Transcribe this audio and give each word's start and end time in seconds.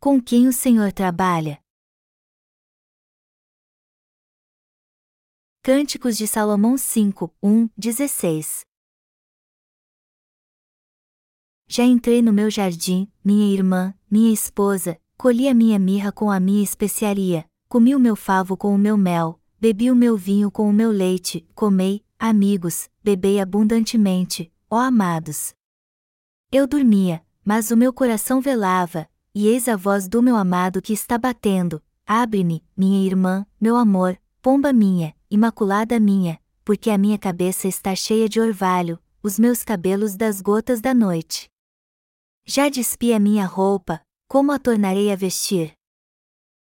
Com 0.00 0.22
quem 0.22 0.46
o 0.46 0.52
Senhor 0.52 0.92
trabalha? 0.92 1.60
Cânticos 5.60 6.16
de 6.16 6.28
Salomão 6.28 6.78
5, 6.78 7.34
1, 7.42 7.68
16 7.76 8.60
Já 11.66 11.82
entrei 11.82 12.22
no 12.22 12.32
meu 12.32 12.48
jardim, 12.48 13.10
minha 13.24 13.52
irmã, 13.52 13.92
minha 14.08 14.32
esposa, 14.32 15.00
colhi 15.16 15.48
a 15.48 15.52
minha 15.52 15.80
mirra 15.80 16.12
com 16.12 16.30
a 16.30 16.38
minha 16.38 16.62
especiaria, 16.62 17.44
comi 17.68 17.96
o 17.96 17.98
meu 17.98 18.14
favo 18.14 18.56
com 18.56 18.72
o 18.72 18.78
meu 18.78 18.96
mel, 18.96 19.40
bebi 19.60 19.90
o 19.90 19.96
meu 19.96 20.16
vinho 20.16 20.48
com 20.48 20.70
o 20.70 20.72
meu 20.72 20.92
leite, 20.92 21.44
comei, 21.56 22.04
amigos, 22.16 22.88
bebei 23.02 23.40
abundantemente, 23.40 24.52
ó 24.70 24.78
amados. 24.78 25.52
Eu 26.52 26.68
dormia, 26.68 27.20
mas 27.44 27.72
o 27.72 27.76
meu 27.76 27.92
coração 27.92 28.40
velava, 28.40 29.10
e 29.40 29.46
eis 29.46 29.68
a 29.68 29.76
voz 29.76 30.08
do 30.08 30.20
meu 30.20 30.34
amado 30.34 30.82
que 30.82 30.92
está 30.92 31.16
batendo: 31.16 31.80
Abre-me, 32.04 32.60
minha 32.76 33.06
irmã, 33.06 33.46
meu 33.60 33.76
amor, 33.76 34.20
pomba 34.42 34.72
minha, 34.72 35.14
imaculada 35.30 36.00
minha, 36.00 36.40
porque 36.64 36.90
a 36.90 36.98
minha 36.98 37.16
cabeça 37.16 37.68
está 37.68 37.94
cheia 37.94 38.28
de 38.28 38.40
orvalho, 38.40 38.98
os 39.22 39.38
meus 39.38 39.62
cabelos 39.62 40.16
das 40.16 40.40
gotas 40.40 40.80
da 40.80 40.92
noite. 40.92 41.48
Já 42.44 42.68
despi 42.68 43.12
a 43.12 43.20
minha 43.20 43.46
roupa, 43.46 44.00
como 44.26 44.50
a 44.50 44.58
tornarei 44.58 45.12
a 45.12 45.14
vestir? 45.14 45.72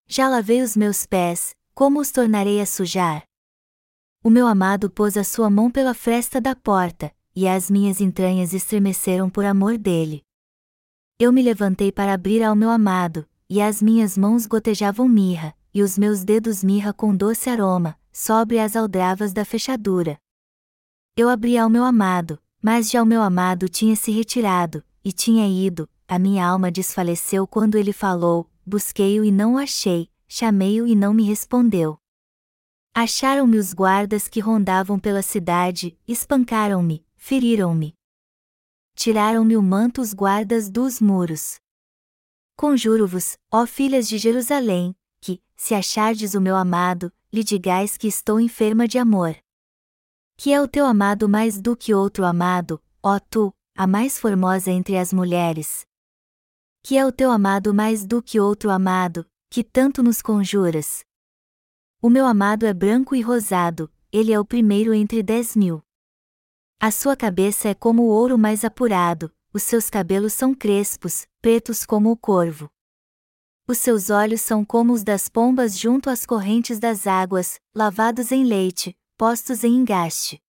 Já 0.08 0.27
lavei 0.27 0.63
os 0.63 0.76
meus 0.76 1.05
pés, 1.05 1.55
como 1.76 1.99
os 1.99 2.10
tornarei 2.10 2.60
a 2.60 2.66
sujar? 2.66 3.24
O 4.24 4.32
meu 4.32 4.48
amado 4.48 4.90
pôs 4.90 5.16
a 5.16 5.24
sua 5.24 5.48
mão 5.48 5.70
pela 5.70 5.94
fresta 5.94 6.41
da 6.41 6.55
porta, 6.55 7.13
e 7.35 7.48
as 7.48 7.70
minhas 7.70 8.02
entranhas 8.02 8.52
estremeceram 8.52 9.30
por 9.30 9.46
amor 9.46 9.77
dele 9.77 10.24
eu 11.23 11.32
me 11.32 11.41
levantei 11.41 11.90
para 11.90 12.13
abrir 12.13 12.44
ao 12.44 12.54
meu 12.54 12.70
amado, 12.70 13.26
e 13.50 13.62
as 13.62 13.82
minhas 13.82 14.18
mãos 14.18 14.46
gotejavam 14.46 15.07
mirra, 15.07 15.55
e 15.74 15.82
os 15.82 15.98
meus 15.98 16.21
dedos 16.21 16.62
mirra 16.62 16.91
com 16.91 17.16
doce 17.16 17.49
aroma, 17.49 17.98
sobre 18.12 18.60
as 18.60 18.76
aldravas 18.76 19.32
da 19.32 19.46
fechadura. 19.46 20.20
Eu 21.16 21.29
abri 21.29 21.57
ao 21.57 21.70
meu 21.70 21.85
amado, 21.85 22.38
mas 22.62 22.91
já 22.91 23.01
o 23.01 23.05
meu 23.05 23.21
amado 23.21 23.70
tinha 23.70 23.96
se 23.96 24.12
retirado, 24.12 24.84
e 25.01 25.13
tinha 25.13 25.48
ido, 25.48 25.90
a 26.10 26.20
minha 26.20 26.46
alma 26.46 26.70
desfaleceu 26.70 27.48
quando 27.48 27.77
ele 27.77 27.94
falou, 27.94 28.49
busquei-o 28.66 29.24
e 29.24 29.32
não 29.32 29.54
o 29.54 29.57
achei, 29.57 30.10
chamei-o 30.27 30.85
e 30.85 30.94
não 30.94 31.13
me 31.13 31.24
respondeu. 31.24 31.98
Acharam-me 32.94 33.57
os 33.57 33.74
guardas 33.74 34.27
que 34.27 34.41
rondavam 34.41 34.99
pela 34.99 35.21
cidade, 35.21 35.98
espancaram-me, 36.05 37.05
feriram-me. 37.16 37.96
Tiraram-me 38.96 39.58
o 39.58 39.62
manto 39.62 40.02
os 40.02 40.13
guardas 40.13 40.70
dos 40.70 41.02
muros. 41.02 41.55
Conjuro-vos, 42.55 43.38
ó 43.52 43.66
filhas 43.66 44.08
de 44.08 44.18
Jerusalém, 44.18 44.96
que, 45.20 45.41
se 45.55 45.74
achardes 45.74 46.35
o 46.35 46.41
meu 46.41 46.55
amado, 46.55 47.12
lhe 47.32 47.44
digais 47.44 47.98
que 47.98 48.08
estou 48.08 48.40
enferma 48.40 48.88
de 48.88 48.98
amor. 48.98 49.35
Que 50.38 50.54
é 50.54 50.62
o 50.62 50.68
teu 50.68 50.85
amado 50.85 51.27
mais 51.27 51.60
do 51.60 51.76
que 51.76 51.94
outro 51.94 52.26
amado, 52.26 52.82
ó 53.02 53.20
tu, 53.20 53.54
a 53.76 53.88
mais 53.88 54.20
formosa 54.20 54.72
entre 54.72 54.98
as 54.98 55.12
mulheres. 55.12 55.85
Que 56.84 56.98
é 56.98 57.05
o 57.05 57.12
teu 57.12 57.32
amado 57.32 57.74
mais 57.74 58.05
do 58.05 58.22
que 58.22 58.40
outro 58.40 58.70
amado, 58.70 59.26
que 59.50 59.63
tanto 59.63 60.04
nos 60.04 60.22
conjuras. 60.22 61.04
O 62.02 62.10
meu 62.10 62.26
amado 62.26 62.66
é 62.66 62.74
branco 62.74 63.16
e 63.16 63.22
rosado, 63.22 63.91
ele 64.12 64.31
é 64.31 64.40
o 64.40 64.46
primeiro 64.46 64.94
entre 64.94 65.24
dez 65.24 65.56
mil. 65.56 65.84
A 66.79 66.91
sua 66.91 67.16
cabeça 67.16 67.69
é 67.69 67.74
como 67.74 68.03
o 68.03 68.07
ouro 68.07 68.38
mais 68.38 68.63
apurado, 68.63 69.34
os 69.53 69.63
seus 69.63 69.90
cabelos 69.90 70.34
são 70.34 70.53
crespos, 70.53 71.28
pretos 71.41 71.85
como 71.85 72.12
o 72.12 72.18
corvo. 72.18 72.69
Os 73.68 73.78
seus 73.78 74.09
olhos 74.09 74.41
são 74.41 74.66
como 74.66 74.91
os 74.91 75.03
das 75.03 75.29
pombas 75.29 75.78
junto 75.79 76.09
às 76.09 76.25
correntes 76.25 76.79
das 76.79 77.07
águas, 77.07 77.59
lavados 77.74 78.31
em 78.31 78.44
leite, 78.44 78.97
postos 79.17 79.63
em 79.63 79.73
engaste. 79.73 80.41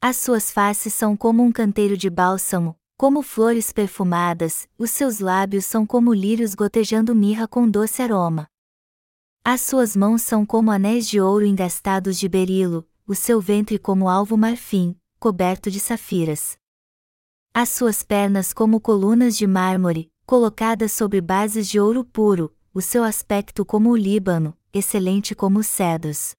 As 0.00 0.16
suas 0.16 0.50
faces 0.50 0.92
são 0.92 1.16
como 1.16 1.42
um 1.42 1.52
canteiro 1.52 1.96
de 1.96 2.10
bálsamo, 2.10 2.76
como 2.96 3.22
flores 3.22 3.72
perfumadas, 3.72 4.68
os 4.78 4.90
seus 4.90 5.20
lábios 5.20 5.66
são 5.66 5.86
como 5.86 6.14
lírios 6.14 6.54
gotejando 6.54 7.14
mirra 7.14 7.46
com 7.46 7.68
doce 7.68 8.02
aroma. 8.02 8.48
As 9.44 9.60
suas 9.60 9.94
mãos 9.94 10.22
são 10.22 10.44
como 10.44 10.70
anéis 10.70 11.06
de 11.06 11.20
ouro 11.20 11.44
engastados 11.44 12.18
de 12.18 12.28
berilo, 12.28 12.88
o 13.06 13.14
seu 13.14 13.40
ventre 13.40 13.78
como 13.78 14.08
alvo 14.08 14.36
marfim, 14.36 14.98
coberto 15.18 15.70
de 15.70 15.80
safiras. 15.80 16.56
As 17.52 17.70
suas 17.70 18.02
pernas 18.02 18.52
como 18.52 18.80
colunas 18.80 19.36
de 19.36 19.46
mármore, 19.46 20.10
colocadas 20.26 20.92
sobre 20.92 21.20
bases 21.20 21.68
de 21.68 21.80
ouro 21.80 22.04
puro, 22.04 22.54
o 22.74 22.82
seu 22.82 23.02
aspecto 23.02 23.64
como 23.64 23.90
o 23.90 23.96
Líbano, 23.96 24.56
excelente 24.72 25.34
como 25.34 25.60
os 25.60 25.66
cedros. 25.66 26.34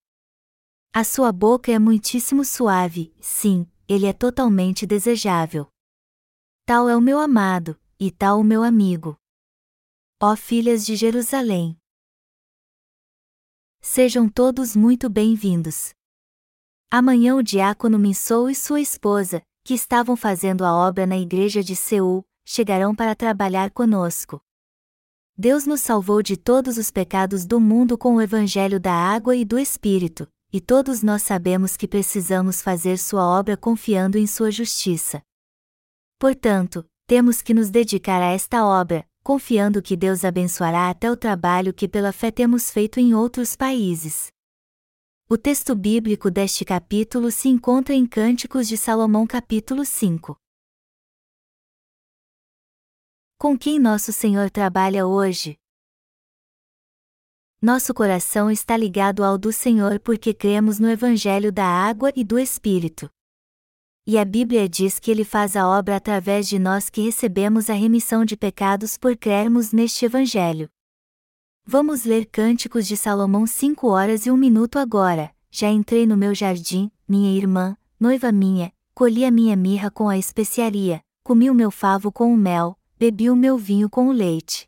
A 0.93 1.03
sua 1.03 1.31
boca 1.31 1.71
é 1.71 1.79
muitíssimo 1.79 2.45
suave, 2.45 3.13
sim, 3.19 3.67
ele 3.87 4.05
é 4.05 4.13
totalmente 4.13 4.85
desejável. 4.85 5.67
Tal 6.65 6.87
é 6.87 6.95
o 6.95 7.01
meu 7.01 7.19
amado, 7.19 7.79
e 7.99 8.11
tal 8.11 8.39
o 8.39 8.43
meu 8.43 8.61
amigo. 8.61 9.17
Ó 10.21 10.35
filhas 10.35 10.85
de 10.85 10.95
Jerusalém! 10.95 11.77
Sejam 13.81 14.27
todos 14.27 14.75
muito 14.75 15.09
bem-vindos. 15.09 15.96
Amanhã 16.89 17.35
o 17.35 17.43
diácono 17.43 17.99
Minsou 17.99 18.49
e 18.49 18.55
sua 18.55 18.79
esposa, 18.79 19.41
que 19.65 19.73
estavam 19.73 20.15
fazendo 20.15 20.63
a 20.63 20.73
obra 20.73 21.05
na 21.05 21.17
igreja 21.17 21.61
de 21.61 21.75
Seul, 21.75 22.25
chegarão 22.45 22.95
para 22.95 23.13
trabalhar 23.13 23.71
conosco. 23.71 24.41
Deus 25.37 25.67
nos 25.67 25.81
salvou 25.81 26.23
de 26.23 26.37
todos 26.37 26.77
os 26.77 26.89
pecados 26.89 27.45
do 27.45 27.59
mundo 27.59 27.97
com 27.97 28.15
o 28.15 28.21
evangelho 28.21 28.79
da 28.79 28.93
água 28.93 29.35
e 29.35 29.43
do 29.43 29.59
Espírito, 29.59 30.29
e 30.51 30.61
todos 30.61 31.03
nós 31.03 31.23
sabemos 31.23 31.75
que 31.75 31.89
precisamos 31.89 32.61
fazer 32.61 32.97
sua 32.97 33.25
obra 33.37 33.57
confiando 33.57 34.17
em 34.17 34.25
sua 34.25 34.49
justiça. 34.49 35.21
Portanto, 36.17 36.85
temos 37.05 37.41
que 37.41 37.53
nos 37.53 37.69
dedicar 37.69 38.21
a 38.21 38.31
esta 38.31 38.65
obra, 38.65 39.05
confiando 39.21 39.81
que 39.81 39.97
Deus 39.97 40.23
abençoará 40.23 40.89
até 40.89 41.11
o 41.11 41.17
trabalho 41.17 41.73
que 41.73 41.85
pela 41.85 42.13
fé 42.13 42.31
temos 42.31 42.71
feito 42.71 42.97
em 42.97 43.13
outros 43.13 43.57
países. 43.57 44.31
O 45.29 45.37
texto 45.37 45.75
bíblico 45.75 46.31
deste 46.31 46.63
capítulo 46.63 47.31
se 47.31 47.49
encontra 47.49 47.93
em 47.93 48.07
Cânticos 48.07 48.65
de 48.65 48.77
Salomão, 48.77 49.27
capítulo 49.27 49.83
5. 49.83 50.37
Com 53.37 53.57
quem 53.57 53.77
nosso 53.77 54.13
Senhor 54.13 54.49
trabalha 54.49 55.05
hoje? 55.05 55.59
Nosso 57.61 57.93
coração 57.93 58.49
está 58.49 58.77
ligado 58.77 59.21
ao 59.21 59.37
do 59.37 59.51
Senhor 59.51 59.99
porque 59.99 60.33
cremos 60.33 60.79
no 60.79 60.89
Evangelho 60.89 61.51
da 61.51 61.65
água 61.65 62.09
e 62.15 62.23
do 62.23 62.39
Espírito. 62.39 63.09
E 64.05 64.17
a 64.17 64.23
Bíblia 64.23 64.69
diz 64.69 64.97
que 64.97 65.11
Ele 65.11 65.25
faz 65.25 65.57
a 65.57 65.67
obra 65.67 65.97
através 65.97 66.47
de 66.47 66.57
nós 66.57 66.89
que 66.89 67.01
recebemos 67.01 67.69
a 67.69 67.73
remissão 67.73 68.23
de 68.23 68.37
pecados 68.37 68.97
por 68.97 69.17
crermos 69.17 69.73
neste 69.73 70.05
Evangelho. 70.05 70.69
Vamos 71.69 72.05
ler 72.05 72.27
Cânticos 72.27 72.87
de 72.87 72.95
Salomão 72.95 73.45
5 73.45 73.89
horas 73.89 74.25
e 74.25 74.31
1 74.31 74.37
minuto 74.37 74.79
agora. 74.79 75.35
Já 75.51 75.69
entrei 75.69 76.07
no 76.07 76.15
meu 76.15 76.33
jardim, 76.33 76.89
minha 77.05 77.37
irmã, 77.37 77.75
noiva 77.99 78.31
minha, 78.31 78.71
colhi 78.93 79.25
a 79.25 79.29
minha 79.29 79.53
mirra 79.53 79.91
com 79.91 80.07
a 80.07 80.17
especiaria, 80.17 81.01
comi 81.25 81.49
o 81.49 81.53
meu 81.53 81.69
favo 81.69 82.09
com 82.09 82.33
o 82.33 82.37
mel, 82.37 82.79
bebi 82.97 83.29
o 83.29 83.35
meu 83.35 83.57
vinho 83.57 83.89
com 83.89 84.07
o 84.07 84.13
leite. 84.13 84.65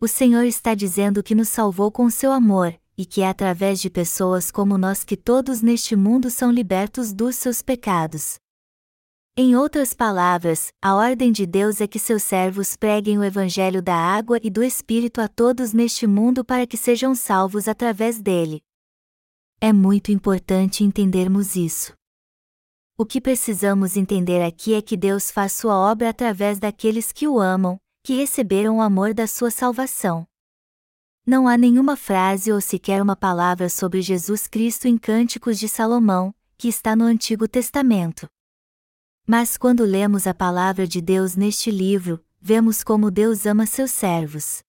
O 0.00 0.08
Senhor 0.08 0.42
está 0.42 0.74
dizendo 0.74 1.22
que 1.22 1.36
nos 1.36 1.50
salvou 1.50 1.92
com 1.92 2.10
seu 2.10 2.32
amor, 2.32 2.74
e 2.98 3.06
que 3.06 3.22
é 3.22 3.28
através 3.28 3.80
de 3.80 3.88
pessoas 3.88 4.50
como 4.50 4.76
nós 4.76 5.04
que 5.04 5.16
todos 5.16 5.62
neste 5.62 5.94
mundo 5.94 6.30
são 6.30 6.50
libertos 6.50 7.12
dos 7.12 7.36
seus 7.36 7.62
pecados. 7.62 8.40
Em 9.34 9.56
outras 9.56 9.94
palavras, 9.94 10.74
a 10.82 10.94
ordem 10.94 11.32
de 11.32 11.46
Deus 11.46 11.80
é 11.80 11.86
que 11.86 11.98
seus 11.98 12.22
servos 12.22 12.76
preguem 12.76 13.16
o 13.16 13.24
Evangelho 13.24 13.80
da 13.80 13.96
água 13.96 14.38
e 14.42 14.50
do 14.50 14.62
Espírito 14.62 15.22
a 15.22 15.28
todos 15.28 15.72
neste 15.72 16.06
mundo 16.06 16.44
para 16.44 16.66
que 16.66 16.76
sejam 16.76 17.14
salvos 17.14 17.66
através 17.66 18.20
dele. 18.20 18.62
É 19.58 19.72
muito 19.72 20.12
importante 20.12 20.84
entendermos 20.84 21.56
isso. 21.56 21.94
O 22.94 23.06
que 23.06 23.22
precisamos 23.22 23.96
entender 23.96 24.42
aqui 24.42 24.74
é 24.74 24.82
que 24.82 24.98
Deus 24.98 25.30
faz 25.30 25.52
sua 25.52 25.78
obra 25.78 26.10
através 26.10 26.58
daqueles 26.58 27.10
que 27.10 27.26
o 27.26 27.40
amam, 27.40 27.80
que 28.02 28.12
receberam 28.14 28.76
o 28.76 28.82
amor 28.82 29.14
da 29.14 29.26
sua 29.26 29.50
salvação. 29.50 30.26
Não 31.26 31.48
há 31.48 31.56
nenhuma 31.56 31.96
frase 31.96 32.52
ou 32.52 32.60
sequer 32.60 33.00
uma 33.00 33.16
palavra 33.16 33.70
sobre 33.70 34.02
Jesus 34.02 34.46
Cristo 34.46 34.86
em 34.86 34.98
Cânticos 34.98 35.58
de 35.58 35.70
Salomão, 35.70 36.34
que 36.58 36.68
está 36.68 36.94
no 36.94 37.04
Antigo 37.04 37.48
Testamento. 37.48 38.28
Mas 39.26 39.56
quando 39.56 39.84
lemos 39.84 40.26
a 40.26 40.34
palavra 40.34 40.86
de 40.86 41.00
Deus 41.00 41.36
neste 41.36 41.70
livro, 41.70 42.22
vemos 42.40 42.82
como 42.82 43.10
Deus 43.10 43.46
ama 43.46 43.66
seus 43.66 43.92
servos. 43.92 44.62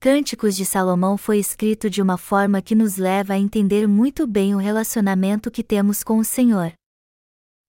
Cânticos 0.00 0.56
de 0.56 0.64
Salomão 0.64 1.16
foi 1.16 1.38
escrito 1.38 1.88
de 1.88 2.02
uma 2.02 2.18
forma 2.18 2.60
que 2.60 2.74
nos 2.74 2.96
leva 2.96 3.34
a 3.34 3.38
entender 3.38 3.86
muito 3.86 4.26
bem 4.26 4.52
o 4.52 4.58
relacionamento 4.58 5.48
que 5.48 5.62
temos 5.62 6.02
com 6.02 6.18
o 6.18 6.24
Senhor. 6.24 6.72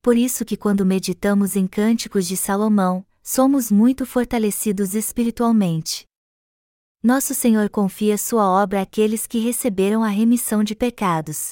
Por 0.02 0.18
isso 0.18 0.44
que 0.44 0.58
quando 0.58 0.84
meditamos 0.84 1.56
em 1.56 1.68
Cânticos 1.68 2.28
de 2.28 2.36
Salomão, 2.36 3.06
somos 3.22 3.72
muito 3.72 4.04
fortalecidos 4.04 4.96
espiritualmente. 4.96 6.06
Nosso 7.04 7.36
Senhor 7.36 7.70
confia 7.70 8.18
sua 8.18 8.50
obra 8.50 8.82
àqueles 8.82 9.28
que 9.28 9.38
receberam 9.38 10.04
a 10.04 10.08
remissão 10.08 10.64
de 10.64 10.74
pecados. 10.74 11.52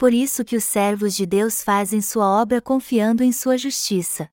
Por 0.00 0.14
isso 0.14 0.46
que 0.46 0.56
os 0.56 0.64
servos 0.64 1.14
de 1.14 1.26
Deus 1.26 1.62
fazem 1.62 2.00
sua 2.00 2.26
obra 2.26 2.58
confiando 2.62 3.22
em 3.22 3.30
sua 3.30 3.58
justiça. 3.58 4.30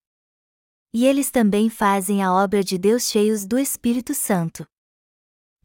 E 0.94 1.06
eles 1.06 1.30
também 1.30 1.69
fazem 1.69 2.24
a 2.24 2.34
obra 2.34 2.64
de 2.64 2.78
Deus 2.78 3.10
cheios 3.10 3.46
do 3.46 3.60
Espírito 3.60 4.14
Santo. 4.14 4.66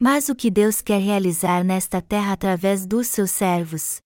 Mas 0.00 0.28
o 0.28 0.34
que 0.34 0.50
Deus 0.50 0.82
quer 0.82 1.00
realizar 1.00 1.62
nesta 1.62 2.02
terra 2.02 2.32
através 2.32 2.84
dos 2.84 3.06
seus 3.06 3.30
servos? 3.30 4.00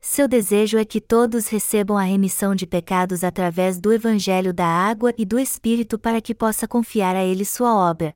Seu 0.00 0.26
desejo 0.26 0.78
é 0.78 0.86
que 0.86 1.02
todos 1.02 1.48
recebam 1.48 1.98
a 1.98 2.02
remissão 2.04 2.54
de 2.54 2.66
pecados 2.66 3.22
através 3.22 3.78
do 3.78 3.92
Evangelho 3.92 4.54
da 4.54 4.66
água 4.66 5.12
e 5.18 5.26
do 5.26 5.38
Espírito 5.38 5.98
para 5.98 6.22
que 6.22 6.34
possa 6.34 6.66
confiar 6.66 7.14
a 7.14 7.22
Ele 7.22 7.44
sua 7.44 7.76
obra, 7.76 8.14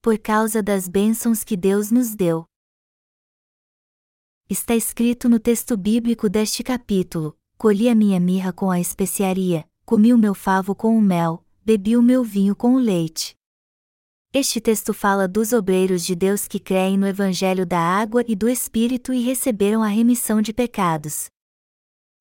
por 0.00 0.16
causa 0.16 0.62
das 0.62 0.86
bênçãos 0.86 1.42
que 1.42 1.56
Deus 1.56 1.90
nos 1.90 2.14
deu. 2.14 2.49
Está 4.50 4.74
escrito 4.74 5.28
no 5.28 5.38
texto 5.38 5.76
bíblico 5.76 6.28
deste 6.28 6.64
capítulo: 6.64 7.38
Colhi 7.56 7.88
a 7.88 7.94
minha 7.94 8.18
mirra 8.18 8.52
com 8.52 8.68
a 8.68 8.80
especiaria, 8.80 9.64
comi 9.84 10.12
o 10.12 10.18
meu 10.18 10.34
favo 10.34 10.74
com 10.74 10.98
o 10.98 11.00
mel, 11.00 11.44
bebi 11.64 11.96
o 11.96 12.02
meu 12.02 12.24
vinho 12.24 12.56
com 12.56 12.74
o 12.74 12.78
leite. 12.80 13.36
Este 14.34 14.60
texto 14.60 14.92
fala 14.92 15.28
dos 15.28 15.52
obreiros 15.52 16.04
de 16.04 16.16
Deus 16.16 16.48
que 16.48 16.58
creem 16.58 16.98
no 16.98 17.06
Evangelho 17.06 17.64
da 17.64 17.78
água 17.78 18.24
e 18.26 18.34
do 18.34 18.48
Espírito 18.48 19.12
e 19.12 19.22
receberam 19.22 19.84
a 19.84 19.86
remissão 19.86 20.42
de 20.42 20.52
pecados. 20.52 21.26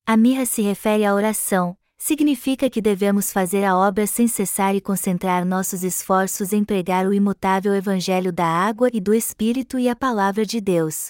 A 0.05 0.15
mirra 0.15 0.45
se 0.45 0.61
refere 0.61 1.05
à 1.05 1.15
oração, 1.15 1.75
significa 1.97 2.69
que 2.69 2.79
devemos 2.79 3.33
fazer 3.33 3.63
a 3.63 3.75
obra 3.75 4.05
sem 4.05 4.27
cessar 4.27 4.75
e 4.75 4.81
concentrar 4.81 5.43
nossos 5.43 5.83
esforços 5.83 6.53
em 6.53 6.63
pregar 6.63 7.07
o 7.07 7.13
imutável 7.13 7.73
Evangelho 7.73 8.31
da 8.31 8.45
água 8.45 8.87
e 8.93 9.01
do 9.01 9.15
Espírito 9.15 9.79
e 9.79 9.89
a 9.89 9.95
Palavra 9.95 10.45
de 10.45 10.61
Deus. 10.61 11.09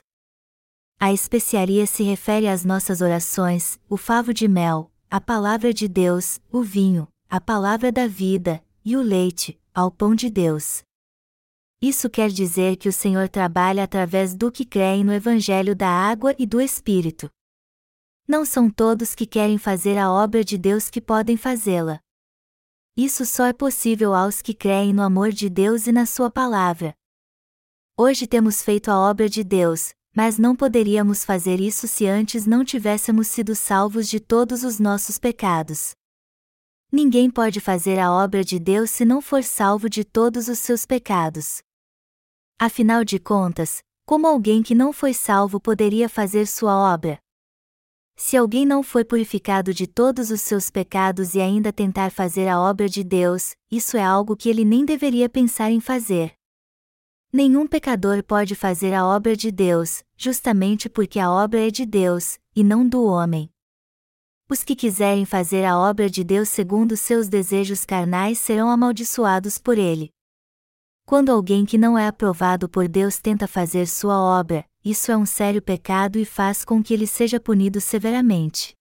A 1.02 1.14
especiaria 1.14 1.88
se 1.88 2.04
refere 2.04 2.46
às 2.46 2.66
nossas 2.66 3.00
orações, 3.00 3.80
o 3.88 3.96
favo 3.96 4.34
de 4.34 4.50
mel, 4.50 4.92
a 5.10 5.22
Palavra 5.22 5.74
de 5.74 5.88
Deus, 5.88 6.42
o 6.52 6.62
vinho, 6.62 7.08
a 7.30 7.40
Palavra 7.40 7.90
da 7.90 8.06
vida, 8.06 8.62
e 8.84 8.98
o 8.98 9.02
leite, 9.02 9.58
ao 9.74 9.90
pão 9.90 10.14
de 10.14 10.30
Deus. 10.30 10.84
Isso 11.82 12.10
quer 12.10 12.30
dizer 12.30 12.76
que 12.76 12.90
o 12.90 12.92
Senhor 12.92 13.30
trabalha 13.30 13.82
através 13.82 14.36
do 14.36 14.52
que 14.52 14.66
creem 14.66 15.06
no 15.06 15.14
Evangelho 15.14 15.74
da 15.74 15.88
água 15.88 16.36
e 16.38 16.46
do 16.46 16.60
Espírito. 16.60 17.32
Não 18.28 18.44
são 18.44 18.70
todos 18.70 19.16
que 19.16 19.26
querem 19.26 19.58
fazer 19.58 19.98
a 19.98 20.12
obra 20.12 20.44
de 20.44 20.58
Deus 20.58 20.90
que 20.90 21.00
podem 21.00 21.38
fazê-la. 21.38 22.02
Isso 22.98 23.26
só 23.26 23.46
é 23.46 23.54
possível 23.54 24.14
aos 24.14 24.42
que 24.42 24.54
creem 24.54 24.92
no 24.92 25.02
amor 25.02 25.32
de 25.32 25.50
Deus 25.50 25.88
e 25.88 25.94
na 25.94 26.06
Sua 26.06 26.30
palavra. 26.30 26.94
Hoje 27.96 28.28
temos 28.28 28.62
feito 28.62 28.92
a 28.92 29.00
obra 29.00 29.30
de 29.30 29.46
Deus, 29.46 29.94
mas 30.20 30.38
não 30.38 30.54
poderíamos 30.54 31.24
fazer 31.24 31.62
isso 31.62 31.88
se 31.88 32.06
antes 32.06 32.46
não 32.46 32.66
tivéssemos 32.66 33.28
sido 33.28 33.56
salvos 33.56 34.10
de 34.10 34.20
todos 34.20 34.66
os 34.66 34.78
nossos 34.78 35.18
pecados. 35.18 35.92
Ninguém 36.92 37.32
pode 37.32 37.62
fazer 37.62 37.98
a 37.98 38.12
obra 38.12 38.44
de 38.44 38.60
Deus 38.60 38.90
se 38.90 39.06
não 39.06 39.22
for 39.22 39.42
salvo 39.46 39.90
de 39.90 40.04
todos 40.04 40.50
os 40.50 40.60
seus 40.60 40.86
pecados. 40.86 41.60
Afinal 42.60 43.06
de 43.06 43.18
contas, 43.18 43.80
como 44.06 44.28
alguém 44.28 44.62
que 44.62 44.76
não 44.76 44.92
foi 44.92 45.14
salvo 45.14 45.58
poderia 45.58 46.10
fazer 46.10 46.48
sua 46.48 46.76
obra? 46.94 47.18
Se 48.18 48.36
alguém 48.36 48.66
não 48.66 48.84
foi 48.84 49.06
purificado 49.06 49.74
de 49.74 49.88
todos 49.88 50.32
os 50.32 50.42
seus 50.42 50.70
pecados 50.70 51.34
e 51.34 51.40
ainda 51.40 51.72
tentar 51.72 52.12
fazer 52.12 52.50
a 52.50 52.60
obra 52.60 52.90
de 52.90 53.06
Deus, 53.06 53.54
isso 53.72 53.96
é 53.96 54.04
algo 54.04 54.36
que 54.36 54.50
ele 54.50 54.66
nem 54.66 54.84
deveria 54.84 55.30
pensar 55.30 55.72
em 55.72 55.80
fazer. 55.80 56.39
Nenhum 57.32 57.68
pecador 57.68 58.24
pode 58.24 58.56
fazer 58.56 58.92
a 58.92 59.06
obra 59.06 59.36
de 59.36 59.52
Deus, 59.52 60.04
justamente 60.18 60.90
porque 60.90 61.20
a 61.20 61.30
obra 61.30 61.68
é 61.68 61.70
de 61.70 61.86
Deus, 61.86 62.40
e 62.56 62.64
não 62.64 62.88
do 62.88 63.06
homem. 63.06 63.52
Os 64.50 64.64
que 64.64 64.76
quiserem 64.76 65.26
fazer 65.26 65.64
a 65.64 65.78
obra 65.78 66.10
de 66.10 66.24
Deus 66.24 66.50
segundo 66.50 66.98
seus 66.98 67.30
desejos 67.30 67.86
carnais 67.86 68.40
serão 68.40 68.68
amaldiçoados 68.68 69.60
por 69.60 69.78
ele. 69.78 70.12
Quando 71.06 71.30
alguém 71.30 71.68
que 71.68 71.78
não 71.78 71.96
é 71.96 72.08
aprovado 72.08 72.68
por 72.68 72.88
Deus 72.88 73.20
tenta 73.20 73.48
fazer 73.48 73.88
sua 73.88 74.20
obra, 74.20 74.66
isso 74.84 75.12
é 75.12 75.18
um 75.18 75.26
sério 75.26 75.62
pecado 75.62 76.18
e 76.18 76.26
faz 76.26 76.66
com 76.66 76.82
que 76.82 76.96
ele 76.96 77.06
seja 77.06 77.40
punido 77.40 77.80
severamente. 77.80 78.74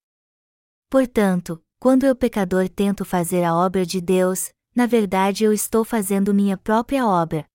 Portanto, 0.88 1.62
quando 1.78 2.04
eu 2.04 2.16
pecador 2.16 2.66
tento 2.66 3.04
fazer 3.04 3.44
a 3.44 3.54
obra 3.54 3.84
de 3.84 4.00
Deus, 4.00 4.48
na 4.74 4.86
verdade 4.86 5.44
eu 5.44 5.52
estou 5.52 5.84
fazendo 5.84 6.32
minha 6.32 6.56
própria 6.56 7.06
obra. 7.06 7.46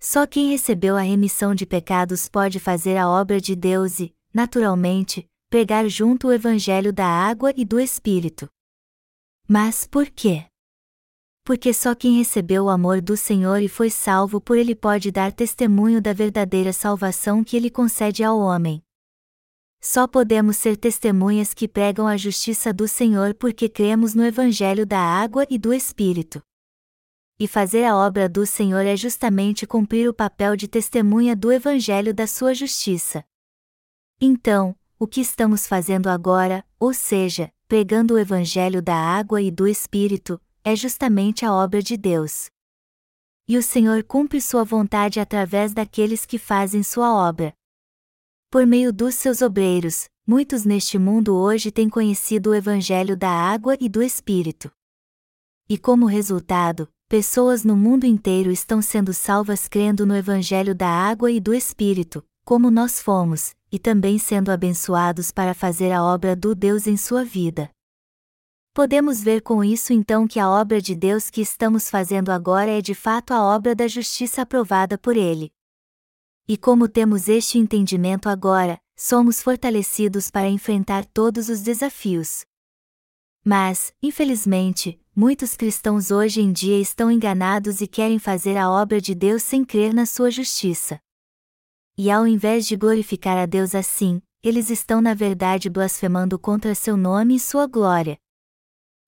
Só 0.00 0.26
quem 0.26 0.50
recebeu 0.50 0.96
a 0.96 1.02
remissão 1.02 1.54
de 1.54 1.66
pecados 1.66 2.28
pode 2.28 2.58
fazer 2.58 2.96
a 2.96 3.08
obra 3.08 3.40
de 3.40 3.54
Deus 3.54 4.00
e, 4.00 4.14
naturalmente, 4.32 5.28
pregar 5.48 5.88
junto 5.88 6.28
o 6.28 6.32
evangelho 6.32 6.92
da 6.92 7.06
água 7.06 7.52
e 7.56 7.64
do 7.64 7.78
Espírito. 7.78 8.48
Mas 9.46 9.86
por 9.86 10.06
quê? 10.08 10.50
porque 11.50 11.72
só 11.72 11.96
quem 11.96 12.16
recebeu 12.16 12.66
o 12.66 12.68
amor 12.68 13.00
do 13.00 13.16
Senhor 13.16 13.60
e 13.60 13.68
foi 13.68 13.90
salvo 13.90 14.40
por 14.40 14.56
ele 14.56 14.72
pode 14.72 15.10
dar 15.10 15.32
testemunho 15.32 16.00
da 16.00 16.12
verdadeira 16.12 16.72
salvação 16.72 17.42
que 17.42 17.56
ele 17.56 17.68
concede 17.68 18.22
ao 18.22 18.38
homem. 18.38 18.80
Só 19.80 20.06
podemos 20.06 20.56
ser 20.56 20.76
testemunhas 20.76 21.52
que 21.52 21.66
pregam 21.66 22.06
a 22.06 22.16
justiça 22.16 22.72
do 22.72 22.86
Senhor 22.86 23.34
porque 23.34 23.68
cremos 23.68 24.14
no 24.14 24.24
Evangelho 24.24 24.86
da 24.86 25.00
água 25.00 25.44
e 25.50 25.58
do 25.58 25.74
Espírito. 25.74 26.40
E 27.42 27.48
fazer 27.48 27.84
a 27.84 27.96
obra 27.96 28.28
do 28.28 28.44
Senhor 28.44 28.84
é 28.84 28.94
justamente 28.94 29.66
cumprir 29.66 30.06
o 30.06 30.12
papel 30.12 30.54
de 30.54 30.68
testemunha 30.68 31.34
do 31.34 31.50
Evangelho 31.50 32.12
da 32.12 32.26
sua 32.26 32.52
justiça. 32.52 33.24
Então, 34.20 34.76
o 34.98 35.06
que 35.06 35.22
estamos 35.22 35.66
fazendo 35.66 36.08
agora, 36.10 36.62
ou 36.78 36.92
seja, 36.92 37.50
pregando 37.66 38.12
o 38.12 38.18
Evangelho 38.18 38.82
da 38.82 38.94
água 38.94 39.40
e 39.40 39.50
do 39.50 39.66
Espírito, 39.66 40.38
é 40.62 40.76
justamente 40.76 41.46
a 41.46 41.50
obra 41.54 41.82
de 41.82 41.96
Deus. 41.96 42.50
E 43.48 43.56
o 43.56 43.62
Senhor 43.62 44.04
cumpre 44.04 44.38
sua 44.38 44.62
vontade 44.62 45.18
através 45.18 45.72
daqueles 45.72 46.26
que 46.26 46.36
fazem 46.36 46.82
sua 46.82 47.10
obra. 47.26 47.54
Por 48.50 48.66
meio 48.66 48.92
dos 48.92 49.14
seus 49.14 49.40
obreiros, 49.40 50.10
muitos 50.26 50.66
neste 50.66 50.98
mundo 50.98 51.34
hoje 51.34 51.70
têm 51.70 51.88
conhecido 51.88 52.50
o 52.50 52.54
Evangelho 52.54 53.16
da 53.16 53.30
água 53.30 53.78
e 53.80 53.88
do 53.88 54.02
Espírito. 54.02 54.70
E 55.66 55.78
como 55.78 56.04
resultado, 56.04 56.86
pessoas 57.10 57.64
no 57.64 57.76
mundo 57.76 58.06
inteiro 58.06 58.52
estão 58.52 58.80
sendo 58.80 59.12
salvas 59.12 59.66
crendo 59.66 60.06
no 60.06 60.14
Evangelho 60.14 60.76
da 60.76 60.86
água 60.86 61.28
e 61.28 61.40
do 61.40 61.52
Espírito, 61.52 62.24
como 62.44 62.70
nós 62.70 63.02
fomos, 63.02 63.52
e 63.72 63.80
também 63.80 64.16
sendo 64.16 64.48
abençoados 64.48 65.32
para 65.32 65.52
fazer 65.52 65.90
a 65.90 66.04
obra 66.04 66.36
do 66.36 66.54
Deus 66.54 66.86
em 66.86 66.96
sua 66.96 67.24
vida. 67.24 67.68
Podemos 68.72 69.24
ver 69.24 69.42
com 69.42 69.64
isso 69.64 69.92
então 69.92 70.28
que 70.28 70.38
a 70.38 70.48
obra 70.48 70.80
de 70.80 70.94
Deus 70.94 71.30
que 71.30 71.40
estamos 71.40 71.90
fazendo 71.90 72.30
agora 72.30 72.70
é 72.70 72.80
de 72.80 72.94
fato 72.94 73.34
a 73.34 73.42
obra 73.42 73.74
da 73.74 73.88
justiça 73.88 74.42
aprovada 74.42 74.96
por 74.96 75.16
Ele. 75.16 75.50
E 76.46 76.56
como 76.56 76.88
temos 76.88 77.28
este 77.28 77.58
entendimento 77.58 78.28
agora, 78.28 78.78
somos 78.96 79.42
fortalecidos 79.42 80.30
para 80.30 80.48
enfrentar 80.48 81.04
todos 81.06 81.48
os 81.48 81.60
desafios. 81.60 82.44
Mas, 83.44 83.94
infelizmente, 84.02 85.00
muitos 85.16 85.56
cristãos 85.56 86.10
hoje 86.10 86.40
em 86.40 86.52
dia 86.52 86.78
estão 86.78 87.10
enganados 87.10 87.80
e 87.80 87.86
querem 87.86 88.18
fazer 88.18 88.56
a 88.56 88.70
obra 88.70 89.00
de 89.00 89.14
Deus 89.14 89.42
sem 89.42 89.64
crer 89.64 89.94
na 89.94 90.04
sua 90.04 90.30
justiça. 90.30 91.00
E 91.96 92.10
ao 92.10 92.26
invés 92.26 92.66
de 92.66 92.76
glorificar 92.76 93.38
a 93.38 93.46
Deus 93.46 93.74
assim, 93.74 94.22
eles 94.42 94.70
estão 94.70 95.00
na 95.00 95.14
verdade 95.14 95.68
blasfemando 95.68 96.38
contra 96.38 96.74
seu 96.74 96.96
nome 96.96 97.36
e 97.36 97.40
sua 97.40 97.66
glória. 97.66 98.18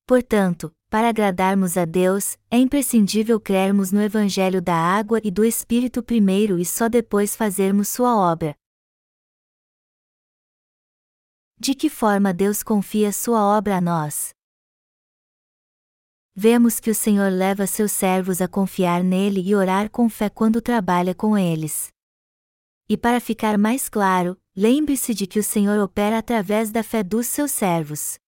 Portanto, 0.07 0.73
para 0.91 1.09
agradarmos 1.09 1.79
a 1.79 1.87
Deus, 1.87 2.37
é 2.51 2.59
imprescindível 2.59 3.41
crermos 3.41 3.93
no 3.93 4.03
Evangelho 4.03 4.61
da 4.61 4.75
água 4.75 5.21
e 5.25 5.31
do 5.31 5.43
Espírito 5.43 6.03
primeiro 6.03 6.59
e 6.59 6.67
só 6.67 6.89
depois 6.89 7.35
fazermos 7.35 7.89
sua 7.89 8.15
obra. 8.15 8.55
De 11.65 11.77
que 11.77 11.89
forma 11.89 12.35
Deus 12.35 12.61
confia 12.61 13.13
sua 13.13 13.41
obra 13.57 13.77
a 13.77 13.81
nós? 13.81 14.35
Vemos 16.35 16.81
que 16.81 16.91
o 16.91 16.95
Senhor 16.95 17.31
leva 17.31 17.69
seus 17.69 17.93
servos 17.93 18.43
a 18.43 18.49
confiar 18.49 19.05
nele 19.05 19.41
e 19.41 19.55
orar 19.55 19.89
com 19.89 20.09
fé 20.09 20.29
quando 20.29 20.61
trabalha 20.61 21.15
com 21.15 21.39
eles. 21.39 21.93
E 22.89 22.97
para 22.97 23.21
ficar 23.21 23.57
mais 23.57 23.89
claro, 23.89 24.37
lembre-se 24.57 25.15
de 25.15 25.25
que 25.25 25.39
o 25.39 25.45
Senhor 25.45 25.79
opera 25.79 26.19
através 26.19 26.73
da 26.73 26.83
fé 26.83 27.01
dos 27.05 27.29
seus 27.29 27.53
servos. 27.53 28.19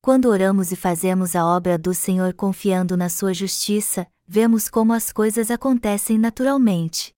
Quando 0.00 0.30
oramos 0.30 0.72
e 0.72 0.76
fazemos 0.76 1.36
a 1.36 1.44
obra 1.44 1.76
do 1.76 1.92
Senhor 1.92 2.32
confiando 2.32 2.96
na 2.96 3.10
Sua 3.10 3.34
justiça, 3.34 4.06
vemos 4.26 4.70
como 4.70 4.94
as 4.94 5.12
coisas 5.12 5.50
acontecem 5.50 6.16
naturalmente. 6.16 7.12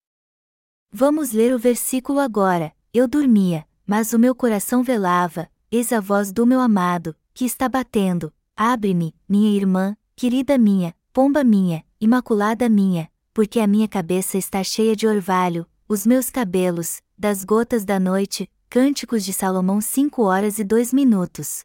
Vamos 0.91 1.31
ler 1.31 1.55
o 1.55 1.57
versículo 1.57 2.19
agora. 2.19 2.75
Eu 2.93 3.07
dormia, 3.07 3.65
mas 3.85 4.13
o 4.13 4.19
meu 4.19 4.33
coração 4.35 4.83
velava, 4.83 5.49
eis 5.71 5.91
a 5.91 5.99
voz 5.99 6.31
do 6.31 6.45
meu 6.45 6.59
amado, 6.59 7.15
que 7.33 7.45
está 7.45 7.67
batendo. 7.69 8.33
Abre-me, 8.55 9.15
minha 9.27 9.55
irmã, 9.55 9.95
querida 10.15 10.57
minha, 10.57 10.95
pomba 11.13 11.43
minha, 11.43 11.83
imaculada 11.99 12.69
minha, 12.69 13.09
porque 13.33 13.59
a 13.59 13.67
minha 13.67 13.87
cabeça 13.87 14.37
está 14.37 14.63
cheia 14.63 14.95
de 14.95 15.07
orvalho, 15.07 15.67
os 15.87 16.05
meus 16.05 16.29
cabelos, 16.29 17.01
das 17.17 17.43
gotas 17.43 17.83
da 17.85 17.99
noite, 17.99 18.49
Cânticos 18.69 19.25
de 19.25 19.33
Salomão 19.33 19.81
5 19.81 20.23
horas 20.23 20.57
e 20.57 20.63
2 20.63 20.93
minutos. 20.93 21.63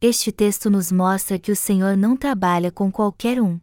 Este 0.00 0.32
texto 0.32 0.70
nos 0.70 0.90
mostra 0.90 1.38
que 1.38 1.52
o 1.52 1.56
Senhor 1.56 1.96
não 1.96 2.16
trabalha 2.16 2.72
com 2.72 2.90
qualquer 2.90 3.40
um. 3.40 3.60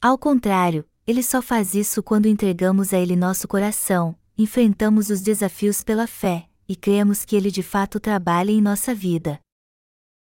Ao 0.00 0.18
contrário, 0.18 0.84
ele 1.06 1.22
só 1.22 1.40
faz 1.42 1.74
isso 1.74 2.02
quando 2.02 2.26
entregamos 2.26 2.92
a 2.92 2.98
ele 2.98 3.14
nosso 3.14 3.46
coração, 3.46 4.16
enfrentamos 4.36 5.10
os 5.10 5.20
desafios 5.20 5.84
pela 5.84 6.06
fé, 6.06 6.48
e 6.68 6.74
cremos 6.76 7.24
que 7.24 7.36
ele 7.36 7.50
de 7.50 7.62
fato 7.62 7.98
trabalha 8.00 8.50
em 8.50 8.60
nossa 8.60 8.94
vida. 8.94 9.40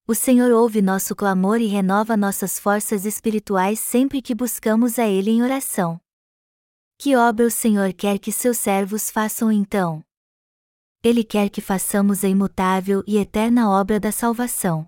O 0.05 0.13
Senhor 0.13 0.51
ouve 0.51 0.81
nosso 0.81 1.15
clamor 1.15 1.61
e 1.61 1.67
renova 1.67 2.17
nossas 2.17 2.59
forças 2.59 3.05
espirituais 3.05 3.79
sempre 3.79 4.21
que 4.21 4.35
buscamos 4.35 4.99
a 4.99 5.07
Ele 5.07 5.31
em 5.31 5.41
oração. 5.41 5.97
Que 6.97 7.15
obra 7.15 7.45
o 7.45 7.51
Senhor 7.51 7.93
quer 7.93 8.19
que 8.19 8.29
seus 8.29 8.57
servos 8.57 9.09
façam 9.09 9.49
então? 9.49 10.03
Ele 11.01 11.23
quer 11.23 11.49
que 11.49 11.61
façamos 11.61 12.21
a 12.25 12.27
imutável 12.27 13.01
e 13.07 13.17
eterna 13.17 13.69
obra 13.69 13.97
da 13.97 14.11
salvação. 14.11 14.85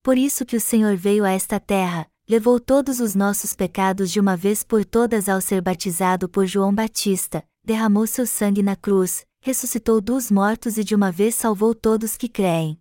Por 0.00 0.16
isso 0.16 0.46
que 0.46 0.56
o 0.56 0.60
Senhor 0.60 0.96
veio 0.96 1.24
a 1.24 1.30
esta 1.30 1.58
terra, 1.58 2.08
levou 2.28 2.60
todos 2.60 3.00
os 3.00 3.16
nossos 3.16 3.52
pecados 3.54 4.12
de 4.12 4.20
uma 4.20 4.36
vez 4.36 4.62
por 4.62 4.84
todas 4.84 5.28
ao 5.28 5.40
ser 5.40 5.60
batizado 5.60 6.28
por 6.28 6.46
João 6.46 6.72
Batista, 6.72 7.44
derramou 7.64 8.06
seu 8.06 8.26
sangue 8.26 8.62
na 8.62 8.76
cruz, 8.76 9.26
ressuscitou 9.44 10.00
dos 10.00 10.30
mortos 10.30 10.78
e 10.78 10.82
de 10.82 10.94
uma 10.94 11.12
vez 11.12 11.34
salvou 11.34 11.74
todos 11.74 12.16
que 12.16 12.30
creem. 12.30 12.78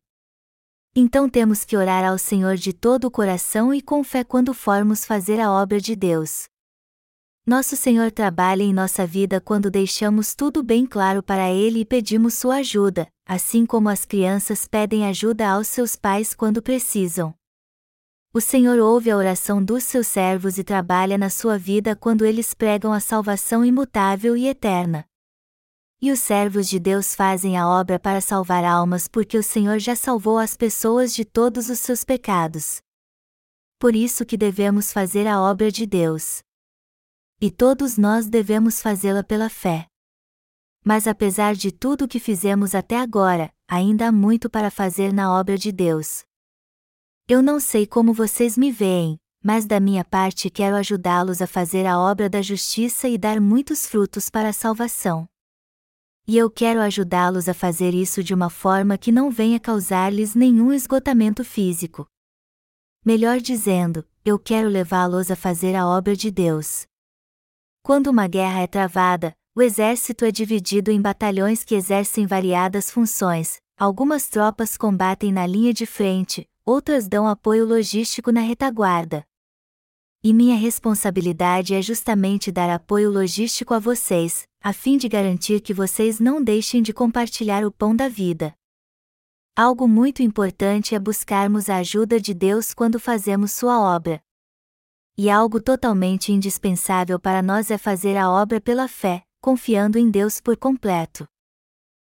Então 0.96 1.28
temos 1.28 1.66
que 1.66 1.76
orar 1.76 2.06
ao 2.06 2.18
Senhor 2.18 2.56
de 2.56 2.72
todo 2.72 3.04
o 3.04 3.12
coração 3.12 3.74
e 3.74 3.82
com 3.82 4.02
fé 4.02 4.24
quando 4.24 4.54
formos 4.54 5.04
fazer 5.04 5.42
a 5.42 5.52
obra 5.52 5.82
de 5.82 5.94
Deus. 5.94 6.46
Nosso 7.46 7.76
Senhor 7.76 8.10
trabalha 8.12 8.64
em 8.64 8.74
nossa 8.74 9.06
vida 9.06 9.42
quando 9.42 9.70
deixamos 9.70 10.34
tudo 10.34 10.64
bem 10.64 10.86
claro 10.86 11.22
para 11.22 11.52
Ele 11.52 11.82
e 11.82 11.86
pedimos 11.86 12.36
sua 12.36 12.56
ajuda, 12.56 13.10
assim 13.26 13.66
como 13.66 13.90
as 13.90 14.06
crianças 14.06 14.66
pedem 14.66 15.06
ajuda 15.06 15.50
aos 15.50 15.68
seus 15.68 15.98
pais 15.98 16.34
quando 16.34 16.62
precisam. 16.62 17.36
O 18.34 18.40
Senhor 18.40 18.80
ouve 18.80 19.12
a 19.12 19.18
oração 19.18 19.62
dos 19.62 19.84
seus 19.84 20.08
servos 20.08 20.58
e 20.58 20.64
trabalha 20.64 21.18
na 21.18 21.30
sua 21.30 21.58
vida 21.58 21.94
quando 21.94 22.26
eles 22.26 22.54
pregam 22.54 22.94
a 22.94 23.02
salvação 23.02 23.66
imutável 23.66 24.38
e 24.38 24.48
eterna. 24.48 25.06
E 26.04 26.12
os 26.12 26.20
servos 26.20 26.68
de 26.68 26.82
Deus 26.82 27.16
fazem 27.16 27.58
a 27.58 27.66
obra 27.66 27.98
para 27.98 28.20
salvar 28.20 28.66
almas 28.66 29.08
porque 29.08 29.38
o 29.38 29.42
Senhor 29.42 29.80
já 29.80 29.96
salvou 29.96 30.38
as 30.38 30.58
pessoas 30.58 31.16
de 31.16 31.24
todos 31.24 31.70
os 31.70 31.80
seus 31.80 32.04
pecados. 32.04 32.82
Por 33.80 33.96
isso 33.96 34.26
que 34.26 34.36
devemos 34.36 34.92
fazer 34.92 35.26
a 35.26 35.40
obra 35.40 35.72
de 35.72 35.86
Deus. 35.86 36.42
E 37.40 37.50
todos 37.50 37.98
nós 37.98 38.28
devemos 38.28 38.82
fazê-la 38.82 39.24
pela 39.24 39.50
fé. 39.50 39.88
Mas 40.84 41.08
apesar 41.08 41.56
de 41.56 41.72
tudo 41.72 42.04
o 42.04 42.08
que 42.10 42.20
fizemos 42.20 42.76
até 42.76 43.00
agora, 43.00 43.50
ainda 43.66 44.10
há 44.10 44.12
muito 44.12 44.50
para 44.50 44.70
fazer 44.70 45.14
na 45.14 45.34
obra 45.34 45.58
de 45.58 45.72
Deus. 45.72 46.26
Eu 47.30 47.42
não 47.42 47.62
sei 47.62 47.88
como 47.88 48.12
vocês 48.12 48.58
me 48.58 48.74
veem, 48.74 49.18
mas 49.42 49.66
da 49.66 49.80
minha 49.80 50.04
parte 50.04 50.50
quero 50.50 50.76
ajudá-los 50.76 51.42
a 51.42 51.48
fazer 51.48 51.86
a 51.86 51.98
obra 51.98 52.30
da 52.30 52.42
justiça 52.42 53.08
e 53.08 53.18
dar 53.18 53.40
muitos 53.40 53.88
frutos 53.88 54.30
para 54.30 54.50
a 54.50 54.54
salvação. 54.54 55.30
E 56.26 56.38
eu 56.38 56.50
quero 56.50 56.80
ajudá-los 56.80 57.50
a 57.50 57.54
fazer 57.54 57.94
isso 57.94 58.24
de 58.24 58.34
uma 58.34 58.50
forma 58.50 58.98
que 58.98 59.12
não 59.12 59.30
venha 59.30 59.60
causar-lhes 59.60 60.34
nenhum 60.34 60.72
esgotamento 60.72 61.44
físico. 61.44 62.08
Melhor 63.06 63.42
dizendo, 63.42 64.08
eu 64.24 64.40
quero 64.40 64.70
levá-los 64.70 65.30
a 65.30 65.36
fazer 65.36 65.76
a 65.76 65.86
obra 65.86 66.16
de 66.16 66.32
Deus. 66.32 66.86
Quando 67.82 68.08
uma 68.08 68.26
guerra 68.28 68.62
é 68.62 68.68
travada, 68.68 69.36
o 69.54 69.62
exército 69.62 70.24
é 70.24 70.32
dividido 70.32 70.90
em 70.90 71.02
batalhões 71.02 71.66
que 71.66 71.76
exercem 71.76 72.26
variadas 72.26 72.90
funções, 72.90 73.58
algumas 73.78 74.30
tropas 74.30 74.78
combatem 74.78 75.34
na 75.34 75.46
linha 75.46 75.74
de 75.74 75.86
frente, 75.86 76.50
outras 76.66 77.06
dão 77.06 77.28
apoio 77.28 77.66
logístico 77.66 78.32
na 78.32 78.40
retaguarda. 78.40 79.26
E 80.24 80.34
minha 80.34 80.56
responsabilidade 80.56 81.76
é 81.76 81.82
justamente 81.82 82.50
dar 82.50 82.70
apoio 82.70 83.12
logístico 83.12 83.74
a 83.74 83.80
vocês, 83.80 84.48
a 84.66 84.72
fim 84.72 84.98
de 84.98 85.10
garantir 85.10 85.60
que 85.60 85.74
vocês 85.74 86.22
não 86.22 86.42
deixem 86.42 86.82
de 86.82 86.94
compartilhar 86.94 87.66
o 87.66 87.72
pão 87.72 87.94
da 87.94 88.08
vida. 88.08 88.56
Algo 89.54 89.90
muito 89.90 90.24
importante 90.24 90.96
é 90.96 91.00
buscarmos 91.00 91.70
a 91.70 91.80
ajuda 91.80 92.18
de 92.18 92.34
Deus 92.34 92.74
quando 92.74 92.98
fazemos 92.98 93.52
sua 93.52 93.78
obra. 93.82 94.24
E 95.18 95.30
algo 95.30 95.60
totalmente 95.60 96.32
indispensável 96.32 97.20
para 97.20 97.42
nós 97.42 97.70
é 97.72 97.78
fazer 97.78 98.16
a 98.16 98.32
obra 98.32 98.62
pela 98.62 98.88
fé, 98.88 99.26
confiando 99.42 100.00
em 100.00 100.10
Deus 100.10 100.40
por 100.40 100.56
completo. 100.56 101.28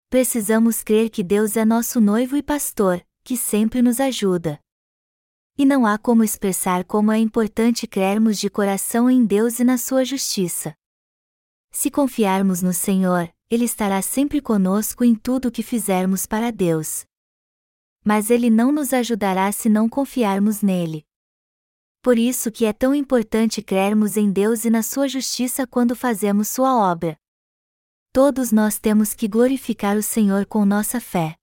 Precisamos 0.10 0.82
crer 0.82 1.12
que 1.12 1.24
Deus 1.24 1.56
é 1.56 1.64
nosso 1.64 2.02
noivo 2.02 2.36
e 2.36 2.42
pastor, 2.42 3.06
que 3.24 3.38
sempre 3.38 3.80
nos 3.80 4.00
ajuda. 4.00 4.60
E 5.56 5.66
não 5.66 5.86
há 5.86 6.00
como 6.00 6.24
expressar 6.24 6.84
como 6.84 7.12
é 7.12 7.20
importante 7.20 7.86
crermos 7.86 8.40
de 8.40 8.50
coração 8.50 9.08
em 9.08 9.24
Deus 9.24 9.60
e 9.60 9.64
na 9.64 9.78
sua 9.78 10.04
justiça. 10.04 10.74
Se 11.72 11.92
confiarmos 11.92 12.62
no 12.62 12.74
Senhor, 12.74 13.32
Ele 13.50 13.66
estará 13.66 14.02
sempre 14.02 14.42
conosco 14.42 15.04
em 15.04 15.16
tudo 15.16 15.48
o 15.48 15.52
que 15.52 15.64
fizermos 15.64 16.26
para 16.26 16.52
Deus. 16.52 17.06
Mas 18.04 18.30
Ele 18.30 18.50
não 18.50 18.72
nos 18.72 18.94
ajudará 18.94 19.52
se 19.52 19.70
não 19.70 19.88
confiarmos 19.88 20.62
nele. 20.62 21.06
Por 22.02 22.18
isso 22.18 22.52
que 22.52 22.66
é 22.66 22.74
tão 22.74 22.96
importante 22.96 23.62
crermos 23.62 24.18
em 24.18 24.32
Deus 24.32 24.66
e 24.66 24.70
na 24.70 24.82
sua 24.82 25.08
justiça 25.08 25.68
quando 25.68 25.96
fazemos 25.96 26.48
sua 26.48 26.76
obra. 26.76 27.18
Todos 28.12 28.52
nós 28.52 28.80
temos 28.80 29.14
que 29.14 29.28
glorificar 29.28 29.98
o 29.98 30.02
Senhor 30.02 30.46
com 30.46 30.66
nossa 30.66 31.00
fé. 31.00 31.36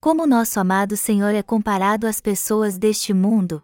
Como 0.00 0.26
nosso 0.26 0.58
amado 0.58 0.96
Senhor 0.96 1.32
é 1.34 1.42
comparado 1.42 2.06
às 2.08 2.20
pessoas 2.20 2.76
deste 2.76 3.14
mundo, 3.14 3.62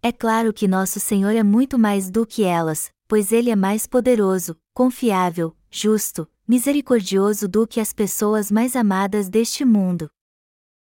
é 0.00 0.12
claro 0.12 0.52
que 0.52 0.68
nosso 0.68 1.00
Senhor 1.00 1.34
é 1.34 1.42
muito 1.42 1.78
mais 1.78 2.10
do 2.10 2.24
que 2.24 2.44
elas, 2.44 2.90
pois 3.08 3.32
Ele 3.32 3.50
é 3.50 3.56
mais 3.56 3.86
poderoso, 3.86 4.56
confiável, 4.72 5.56
justo, 5.70 6.28
misericordioso 6.46 7.48
do 7.48 7.66
que 7.66 7.80
as 7.80 7.92
pessoas 7.92 8.50
mais 8.50 8.76
amadas 8.76 9.28
deste 9.28 9.64
mundo. 9.64 10.08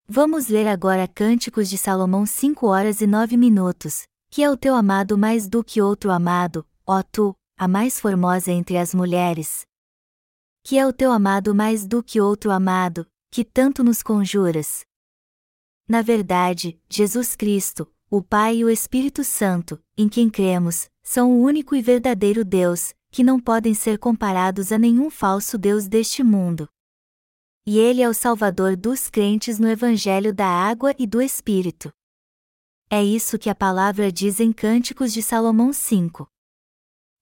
Vamos 0.08 0.48
ler 0.48 0.68
agora 0.68 1.08
Cânticos 1.08 1.70
de 1.70 1.77
Salomão 1.77 2.25
5 2.25 2.68
horas 2.68 3.00
e 3.00 3.08
9 3.08 3.38
minutos, 3.38 4.03
que 4.29 4.44
é 4.44 4.50
o 4.50 4.58
teu 4.58 4.75
amado 4.75 5.18
mais 5.18 5.48
do 5.48 5.63
que 5.63 5.82
outro 5.82 6.12
amado, 6.12 6.68
ó 6.86 7.01
tu, 7.01 7.36
a 7.58 7.68
mais 7.68 8.00
formosa 8.00 8.51
entre 8.51 8.77
as 8.77 8.94
mulheres. 8.94 9.65
Que 10.63 10.77
é 10.77 10.86
o 10.86 10.91
teu 10.91 11.12
amado 11.12 11.56
mais 11.56 11.88
do 11.88 12.03
que 12.03 12.20
outro 12.20 12.51
amado, 12.51 13.08
que 13.32 13.46
tanto 13.46 13.84
nos 13.84 14.03
conjuras. 14.03 14.84
Na 15.88 16.01
verdade, 16.01 16.79
Jesus 16.89 17.36
Cristo, 17.36 17.91
o 18.12 18.24
Pai 18.24 18.58
e 18.58 18.66
o 18.66 18.70
Espírito 18.72 19.24
Santo, 19.24 19.80
em 19.96 20.10
quem 20.10 20.32
cremos, 20.32 20.89
são 21.04 21.32
o 21.32 21.44
único 21.44 21.75
e 21.75 21.82
verdadeiro 21.82 22.44
Deus, 22.44 22.94
que 23.12 23.24
não 23.24 23.39
podem 23.39 23.75
ser 23.75 24.00
comparados 24.00 24.72
a 24.72 24.80
nenhum 24.80 25.12
falso 25.12 25.60
Deus 25.60 25.88
deste 25.88 26.24
mundo. 26.24 26.68
E 27.68 27.78
Ele 27.78 28.01
é 28.01 28.10
o 28.10 28.13
Salvador 28.13 28.75
dos 28.75 29.12
crentes 29.12 29.60
no 29.60 29.68
Evangelho 29.68 30.34
da 30.34 30.48
Água 30.48 30.96
e 30.98 31.06
do 31.06 31.22
Espírito. 31.22 31.94
É 32.89 33.04
isso 33.04 33.38
que 33.38 33.50
a 33.50 33.54
palavra 33.54 34.12
diz 34.12 34.39
em 34.39 34.51
Cânticos 34.51 35.13
de 35.13 35.22
Salomão 35.22 35.72
5. 35.72 36.28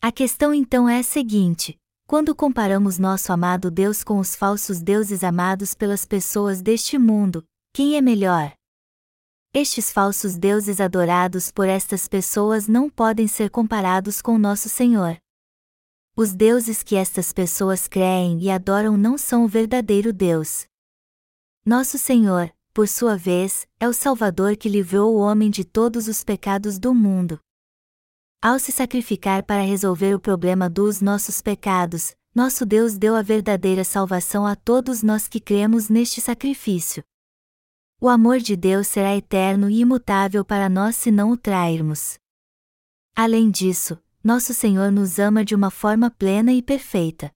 A 0.01 0.09
questão 0.09 0.53
então 0.53 0.87
é 0.87 0.99
a 0.99 1.03
seguinte: 1.03 1.77
quando 2.05 2.33
comparamos 2.33 2.97
nosso 2.97 3.33
amado 3.33 3.69
Deus 3.69 4.05
com 4.05 4.19
os 4.19 4.37
falsos 4.37 4.81
deuses 4.81 5.21
amados 5.21 5.73
pelas 5.73 6.05
pessoas 6.05 6.61
deste 6.61 6.97
mundo, 6.97 7.43
quem 7.73 7.97
é 7.97 8.01
melhor? 8.01 8.53
Estes 9.59 9.91
falsos 9.91 10.37
deuses 10.37 10.79
adorados 10.79 11.51
por 11.51 11.67
estas 11.67 12.07
pessoas 12.07 12.67
não 12.67 12.91
podem 12.91 13.27
ser 13.27 13.49
comparados 13.49 14.21
com 14.21 14.37
nosso 14.37 14.69
Senhor. 14.69 15.17
Os 16.15 16.31
deuses 16.31 16.83
que 16.83 16.95
estas 16.95 17.33
pessoas 17.33 17.87
creem 17.87 18.39
e 18.39 18.51
adoram 18.51 18.95
não 18.95 19.17
são 19.17 19.45
o 19.45 19.47
verdadeiro 19.47 20.13
Deus. 20.13 20.67
Nosso 21.65 21.97
Senhor, 21.97 22.53
por 22.71 22.87
sua 22.87 23.17
vez, 23.17 23.67
é 23.79 23.89
o 23.89 23.93
Salvador 23.93 24.55
que 24.55 24.69
livrou 24.69 25.15
o 25.15 25.19
homem 25.19 25.49
de 25.49 25.63
todos 25.65 26.07
os 26.07 26.23
pecados 26.23 26.77
do 26.77 26.93
mundo. 26.93 27.39
Ao 28.39 28.59
se 28.59 28.71
sacrificar 28.71 29.41
para 29.41 29.63
resolver 29.63 30.13
o 30.13 30.19
problema 30.19 30.69
dos 30.69 31.01
nossos 31.01 31.41
pecados, 31.41 32.15
nosso 32.31 32.63
Deus 32.63 32.95
deu 32.95 33.15
a 33.15 33.23
verdadeira 33.23 33.83
salvação 33.83 34.45
a 34.45 34.55
todos 34.55 35.01
nós 35.01 35.27
que 35.27 35.39
cremos 35.39 35.89
neste 35.89 36.21
sacrifício. 36.21 37.03
O 37.99 38.07
amor 38.09 38.37
de 38.37 38.55
Deus 38.55 38.85
será 38.85 39.15
eterno 39.15 39.67
e 39.67 39.79
imutável 39.79 40.45
para 40.45 40.69
nós 40.69 40.95
se 40.95 41.09
não 41.09 41.31
o 41.31 41.37
trairmos. 41.37 42.19
Além 43.15 43.49
disso, 43.49 43.97
nosso 44.23 44.53
Senhor 44.53 44.91
nos 44.91 45.17
ama 45.17 45.43
de 45.43 45.55
uma 45.55 45.71
forma 45.71 46.11
plena 46.11 46.53
e 46.53 46.61
perfeita. 46.61 47.31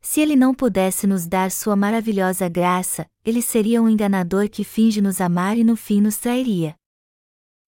Se 0.00 0.20
ele 0.20 0.34
não 0.34 0.52
pudesse 0.52 1.06
nos 1.06 1.24
dar 1.24 1.52
sua 1.52 1.76
maravilhosa 1.76 2.48
graça, 2.48 3.06
ele 3.24 3.40
seria 3.40 3.80
um 3.80 3.88
enganador 3.88 4.48
que 4.48 4.64
finge 4.64 5.00
nos 5.00 5.20
amar 5.20 5.56
e 5.56 5.62
no 5.62 5.76
fim 5.76 6.00
nos 6.00 6.16
trairia. 6.16 6.74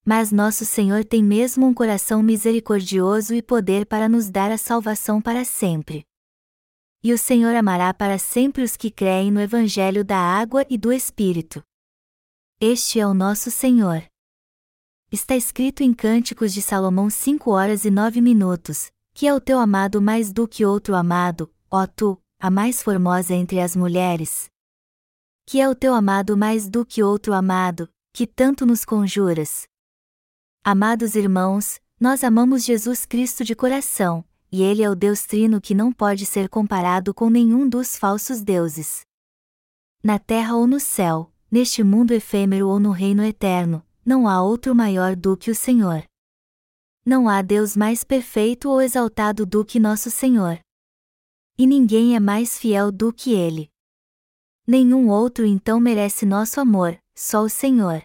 Mas 0.05 0.33
nosso 0.33 0.65
Senhor 0.65 1.05
tem 1.05 1.23
mesmo 1.23 1.65
um 1.67 1.73
coração 1.73 2.21
misericordioso 2.21 3.33
e 3.33 3.41
poder 3.41 3.87
para 3.87 4.09
nos 4.09 4.29
dar 4.29 4.51
a 4.51 4.59
salvação 4.59 5.23
para 5.23 5.45
sempre. 5.45 6.05
E 7.01 7.13
o 7.13 7.19
Senhor 7.19 7.55
amará 7.55 7.95
para 7.95 8.19
sempre 8.19 8.65
os 8.65 8.77
que 8.77 8.91
creem 8.91 9.31
no 9.31 9.41
Evangelho 9.41 10.05
da 10.05 10.19
água 10.19 10.67
e 10.69 10.77
do 10.77 10.93
Espírito. 10.93 11.63
Este 12.65 13.01
é 13.01 13.07
o 13.09 13.13
nosso 13.13 13.51
Senhor. 13.51 14.05
Está 15.11 15.35
escrito 15.35 15.83
em 15.83 15.93
Cânticos 15.93 16.55
de 16.55 16.63
Salomão 16.63 17.11
5 17.11 17.51
horas 17.51 17.85
e 17.85 17.91
9 17.91 18.21
minutos, 18.21 18.89
que 19.13 19.27
é 19.27 19.35
o 19.35 19.41
teu 19.41 19.59
amado 19.59 20.01
mais 20.01 20.33
do 20.33 20.47
que 20.47 20.65
outro 20.65 20.95
amado, 20.95 21.53
ó 21.69 21.89
tu, 21.89 22.23
a 22.39 22.53
mais 22.53 22.81
formosa 22.81 23.35
entre 23.35 23.59
as 23.59 23.75
mulheres. 23.75 24.49
Que 25.45 25.61
é 25.61 25.69
o 25.69 25.75
teu 25.75 25.93
amado 25.93 26.37
mais 26.37 26.69
do 26.69 26.87
que 26.87 27.03
outro 27.03 27.33
amado, 27.33 27.89
que 28.13 28.29
tanto 28.29 28.65
nos 28.65 28.85
conjuras. 28.85 29.65
Amados 30.63 31.17
irmãos, 31.17 31.81
nós 31.99 32.23
amamos 32.23 32.63
Jesus 32.63 33.05
Cristo 33.05 33.43
de 33.43 33.57
coração, 33.57 34.25
e 34.53 34.63
Ele 34.63 34.85
é 34.85 34.89
o 34.89 34.95
Deus 34.95 35.25
Trino 35.25 35.61
que 35.61 35.75
não 35.75 35.93
pode 35.93 36.25
ser 36.25 36.49
comparado 36.49 37.13
com 37.13 37.29
nenhum 37.29 37.69
dos 37.69 37.99
falsos 37.99 38.41
deuses. 38.41 39.01
Na 40.01 40.21
terra 40.21 40.55
ou 40.55 40.65
no 40.65 40.79
céu, 40.79 41.32
neste 41.53 41.85
mundo 41.85 42.13
efêmero 42.13 42.67
ou 42.67 42.81
no 42.81 42.93
reino 42.93 43.23
eterno, 43.23 43.87
não 44.03 44.27
há 44.27 44.43
outro 44.43 44.75
maior 44.75 45.15
do 45.15 45.37
que 45.37 45.51
o 45.51 45.55
Senhor. 45.55 46.03
Não 47.05 47.29
há 47.29 47.43
Deus 47.43 47.77
mais 47.77 48.03
perfeito 48.03 48.71
ou 48.71 48.81
exaltado 48.81 49.45
do 49.45 49.63
que 49.63 49.79
nosso 49.79 50.11
Senhor. 50.11 50.59
E 51.59 51.67
ninguém 51.67 52.17
é 52.17 52.21
mais 52.21 52.59
fiel 52.59 52.91
do 52.91 53.13
que 53.13 53.35
ele. 53.35 53.71
Nenhum 54.67 55.11
outro 55.11 55.45
então 55.45 55.79
merece 55.79 56.25
nosso 56.25 56.59
amor, 56.59 56.99
só 57.15 57.43
o 57.43 57.51
Senhor. 57.51 58.03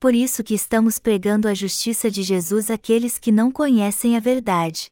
Por 0.00 0.14
isso 0.14 0.42
que 0.42 0.54
estamos 0.54 0.98
pregando 0.98 1.48
a 1.48 1.54
justiça 1.54 2.10
de 2.10 2.22
Jesus 2.22 2.70
àqueles 2.70 3.18
que 3.18 3.30
não 3.30 3.52
conhecem 3.52 4.16
a 4.16 4.20
verdade. 4.20 4.86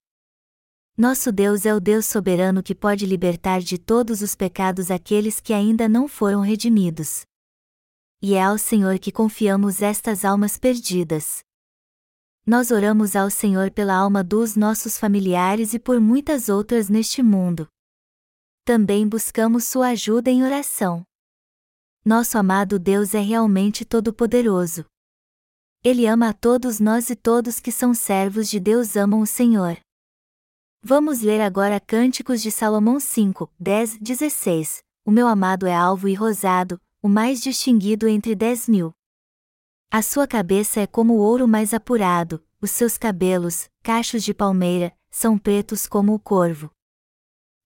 Nosso 0.94 1.32
Deus 1.32 1.64
é 1.64 1.74
o 1.74 1.80
Deus 1.80 2.04
soberano 2.04 2.62
que 2.62 2.74
pode 2.74 3.06
libertar 3.06 3.60
de 3.60 3.78
todos 3.78 4.20
os 4.20 4.34
pecados 4.34 4.90
aqueles 4.90 5.40
que 5.40 5.54
ainda 5.54 5.88
não 5.88 6.06
foram 6.06 6.40
redimidos. 6.40 7.24
E 8.20 8.34
é 8.34 8.42
ao 8.42 8.58
Senhor 8.58 8.98
que 8.98 9.12
confiamos 9.12 9.82
estas 9.82 10.24
almas 10.24 10.58
perdidas 10.58 11.46
nós 12.46 12.70
oramos 12.70 13.16
ao 13.16 13.28
Senhor 13.28 13.72
pela 13.72 13.96
alma 13.96 14.22
dos 14.22 14.54
nossos 14.54 14.96
familiares 14.96 15.74
e 15.74 15.80
por 15.80 16.00
muitas 16.00 16.48
outras 16.48 16.88
neste 16.88 17.20
mundo. 17.20 17.66
Também 18.64 19.08
buscamos 19.08 19.64
Sua 19.64 19.88
ajuda 19.88 20.30
em 20.30 20.44
oração. 20.44 21.02
Nosso 22.04 22.38
amado 22.38 22.78
Deus 22.78 23.14
é 23.14 23.20
realmente 23.20 23.84
todo-poderoso. 23.84 24.84
Ele 25.82 26.06
ama 26.06 26.28
a 26.28 26.32
todos 26.32 26.78
nós 26.78 27.10
e 27.10 27.16
todos 27.16 27.58
que 27.58 27.72
são 27.72 27.92
servos 27.92 28.48
de 28.48 28.60
Deus 28.60 28.96
amam 28.96 29.20
o 29.20 29.26
Senhor. 29.26 29.76
Vamos 30.80 31.22
ler 31.22 31.40
agora 31.40 31.80
Cânticos 31.80 32.40
de 32.40 32.52
Salomão 32.52 33.00
5, 33.00 33.50
10, 33.58 33.98
16. 33.98 34.84
O 35.04 35.10
meu 35.10 35.26
amado 35.26 35.66
é 35.66 35.74
alvo 35.74 36.06
e 36.08 36.14
rosado, 36.14 36.80
o 37.02 37.08
mais 37.08 37.40
distinguido 37.40 38.08
entre 38.08 38.34
dez 38.34 38.68
mil. 38.68 38.92
A 39.90 40.02
sua 40.02 40.26
cabeça 40.26 40.80
é 40.80 40.86
como 40.86 41.14
o 41.14 41.18
ouro 41.18 41.46
mais 41.46 41.72
apurado, 41.72 42.44
os 42.60 42.70
seus 42.70 42.98
cabelos, 42.98 43.68
cachos 43.82 44.24
de 44.24 44.34
palmeira, 44.34 44.96
são 45.10 45.38
pretos 45.38 45.86
como 45.86 46.14
o 46.14 46.18
corvo. 46.18 46.70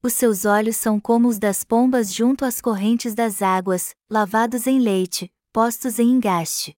Os 0.03 0.13
seus 0.15 0.45
olhos 0.45 0.77
são 0.77 0.99
como 0.99 1.29
os 1.29 1.39
das 1.39 1.65
pombas 1.65 2.13
junto 2.13 2.45
às 2.45 2.61
correntes 2.61 3.15
das 3.15 3.43
águas, 3.43 3.95
lavados 4.09 4.67
em 4.67 4.79
leite, 4.79 5.33
postos 5.53 5.99
em 5.99 6.09
engaste. 6.09 6.77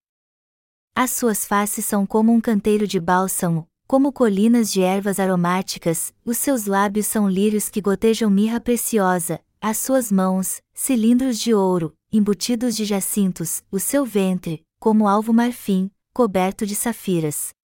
As 0.94 1.11
suas 1.12 1.44
faces 1.44 1.85
são 1.85 2.06
como 2.06 2.32
um 2.32 2.41
canteiro 2.41 2.86
de 2.86 3.00
bálsamo, 3.00 3.69
como 3.86 4.12
colinas 4.12 4.73
de 4.73 4.82
ervas 4.82 5.21
aromáticas, 5.21 6.15
os 6.25 6.38
seus 6.38 6.67
lábios 6.67 7.06
são 7.06 7.28
lírios 7.28 7.69
que 7.69 7.80
gotejam 7.80 8.30
mirra 8.30 8.60
preciosa, 8.60 9.41
as 9.60 9.78
suas 9.78 10.10
mãos, 10.10 10.60
cilindros 10.73 11.38
de 11.38 11.54
ouro, 11.54 11.97
embutidos 12.12 12.76
de 12.76 12.84
jacintos, 12.84 13.64
o 13.70 13.80
seu 13.80 14.04
ventre, 14.04 14.62
como 14.78 15.08
alvo 15.08 15.32
marfim, 15.32 15.90
coberto 16.12 16.66
de 16.66 16.75
safiras. 16.75 17.54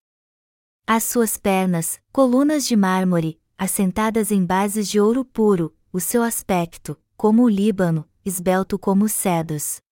As 0.87 1.05
suas 1.05 1.37
pernas, 1.37 2.01
colunas 2.11 2.67
de 2.67 2.75
mármore, 2.75 3.39
assentadas 3.59 4.33
em 4.33 4.43
bases 4.43 4.89
de 4.89 4.99
ouro 4.99 5.23
puro, 5.23 5.77
o 5.93 6.01
seu 6.01 6.23
aspecto, 6.23 6.99
como 7.15 7.43
o 7.43 7.49
Líbano, 7.49 8.09
esbelto 8.25 8.79
como 8.79 9.05
os 9.05 9.13
cedros. 9.13 9.83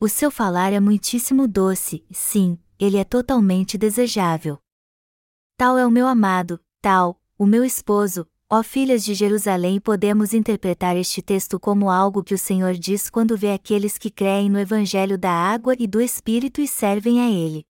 O 0.00 0.08
seu 0.08 0.32
falar 0.32 0.72
é 0.72 0.80
muitíssimo 0.80 1.46
doce, 1.46 2.04
sim, 2.10 2.58
ele 2.76 2.96
é 2.96 3.04
totalmente 3.04 3.78
desejável. 3.78 4.58
Tal 5.56 5.78
é 5.78 5.86
o 5.86 5.90
meu 5.90 6.08
amado, 6.08 6.58
tal, 6.80 7.22
o 7.38 7.46
meu 7.46 7.64
esposo, 7.64 8.26
Ó 8.52 8.64
filhas 8.64 9.04
de 9.04 9.14
Jerusalém, 9.14 9.80
podemos 9.80 10.34
interpretar 10.34 10.96
este 10.96 11.22
texto 11.22 11.60
como 11.60 11.88
algo 11.88 12.24
que 12.24 12.34
o 12.34 12.38
Senhor 12.38 12.74
diz 12.74 13.08
quando 13.08 13.36
vê 13.36 13.52
aqueles 13.52 13.96
que 13.96 14.10
creem 14.10 14.50
no 14.50 14.58
Evangelho 14.58 15.16
da 15.16 15.30
água 15.30 15.76
e 15.78 15.86
do 15.86 16.00
Espírito 16.00 16.60
e 16.60 16.66
servem 16.66 17.20
a 17.20 17.30
Ele. 17.30 17.64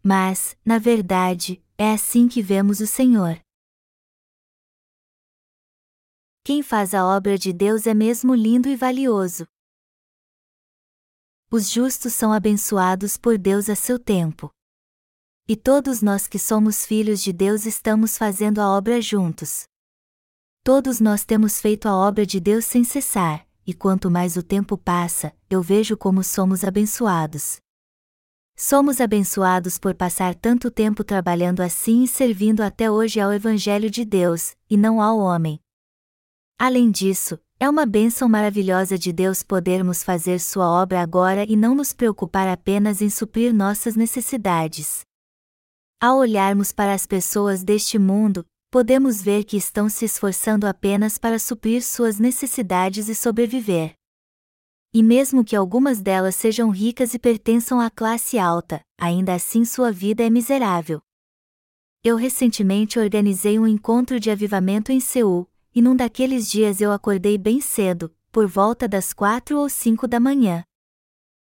Mas, 0.00 0.56
na 0.64 0.78
verdade, 0.78 1.60
é 1.76 1.92
assim 1.92 2.28
que 2.28 2.40
vemos 2.40 2.78
o 2.78 2.86
Senhor. 2.86 3.42
Quem 6.44 6.62
faz 6.62 6.94
a 6.94 7.04
obra 7.04 7.36
de 7.36 7.52
Deus 7.52 7.84
é 7.88 7.92
mesmo 7.92 8.32
lindo 8.32 8.68
e 8.68 8.76
valioso. 8.76 9.44
Os 11.50 11.68
justos 11.68 12.12
são 12.12 12.32
abençoados 12.32 13.16
por 13.16 13.36
Deus 13.36 13.68
a 13.68 13.74
seu 13.74 13.98
tempo. 13.98 14.52
E 15.48 15.56
todos 15.56 16.00
nós 16.00 16.28
que 16.28 16.38
somos 16.38 16.86
filhos 16.86 17.20
de 17.20 17.32
Deus 17.32 17.66
estamos 17.66 18.16
fazendo 18.16 18.60
a 18.60 18.70
obra 18.70 19.02
juntos. 19.02 19.68
Todos 20.62 21.00
nós 21.00 21.24
temos 21.24 21.58
feito 21.58 21.88
a 21.88 21.96
obra 21.96 22.26
de 22.26 22.38
Deus 22.38 22.66
sem 22.66 22.84
cessar, 22.84 23.46
e 23.66 23.72
quanto 23.72 24.10
mais 24.10 24.36
o 24.36 24.42
tempo 24.42 24.76
passa, 24.76 25.32
eu 25.48 25.62
vejo 25.62 25.96
como 25.96 26.22
somos 26.22 26.64
abençoados. 26.64 27.58
Somos 28.54 29.00
abençoados 29.00 29.78
por 29.78 29.94
passar 29.94 30.34
tanto 30.34 30.70
tempo 30.70 31.02
trabalhando 31.02 31.60
assim 31.60 32.02
e 32.02 32.08
servindo 32.08 32.60
até 32.60 32.90
hoje 32.90 33.18
ao 33.18 33.32
Evangelho 33.32 33.90
de 33.90 34.04
Deus, 34.04 34.54
e 34.68 34.76
não 34.76 35.00
ao 35.00 35.18
homem. 35.18 35.58
Além 36.58 36.90
disso, 36.90 37.38
é 37.58 37.66
uma 37.66 37.86
bênção 37.86 38.28
maravilhosa 38.28 38.98
de 38.98 39.14
Deus 39.14 39.42
podermos 39.42 40.02
fazer 40.02 40.38
Sua 40.40 40.68
obra 40.68 41.00
agora 41.00 41.42
e 41.50 41.56
não 41.56 41.74
nos 41.74 41.94
preocupar 41.94 42.46
apenas 42.46 43.00
em 43.00 43.08
suprir 43.08 43.54
nossas 43.54 43.96
necessidades. 43.96 45.00
Ao 45.98 46.18
olharmos 46.18 46.70
para 46.70 46.92
as 46.92 47.06
pessoas 47.06 47.62
deste 47.64 47.98
mundo, 47.98 48.44
podemos 48.70 49.20
ver 49.20 49.42
que 49.42 49.56
estão 49.56 49.88
se 49.88 50.04
esforçando 50.04 50.64
apenas 50.64 51.18
para 51.18 51.40
suprir 51.40 51.82
suas 51.82 52.20
necessidades 52.20 53.08
e 53.08 53.14
sobreviver. 53.16 53.94
E 54.94 55.02
mesmo 55.02 55.44
que 55.44 55.56
algumas 55.56 56.00
delas 56.00 56.36
sejam 56.36 56.70
ricas 56.70 57.12
e 57.12 57.18
pertençam 57.18 57.80
à 57.80 57.90
classe 57.90 58.38
alta, 58.38 58.80
ainda 58.96 59.34
assim 59.34 59.64
sua 59.64 59.90
vida 59.90 60.22
é 60.24 60.30
miserável. 60.30 61.00
Eu 62.02 62.16
recentemente 62.16 62.98
organizei 62.98 63.58
um 63.58 63.66
encontro 63.66 64.20
de 64.20 64.30
avivamento 64.30 64.92
em 64.92 65.00
Seul, 65.00 65.48
e 65.74 65.82
num 65.82 65.96
daqueles 65.96 66.48
dias 66.48 66.80
eu 66.80 66.92
acordei 66.92 67.36
bem 67.36 67.60
cedo, 67.60 68.14
por 68.30 68.46
volta 68.46 68.86
das 68.86 69.12
quatro 69.12 69.58
ou 69.58 69.68
cinco 69.68 70.06
da 70.06 70.20
manhã. 70.20 70.64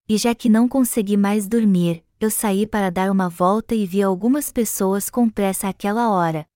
E 0.07 0.17
já 0.17 0.33
que 0.35 0.49
não 0.49 0.67
consegui 0.67 1.17
mais 1.17 1.47
dormir, 1.47 2.03
eu 2.19 2.29
saí 2.29 2.65
para 2.65 2.91
dar 2.91 3.11
uma 3.11 3.27
volta 3.27 3.75
e 3.75 3.85
vi 3.85 4.01
algumas 4.01 4.51
pessoas 4.51 5.09
com 5.09 5.29
pressa 5.29 5.67
àquela 5.67 6.09
hora, 6.09 6.47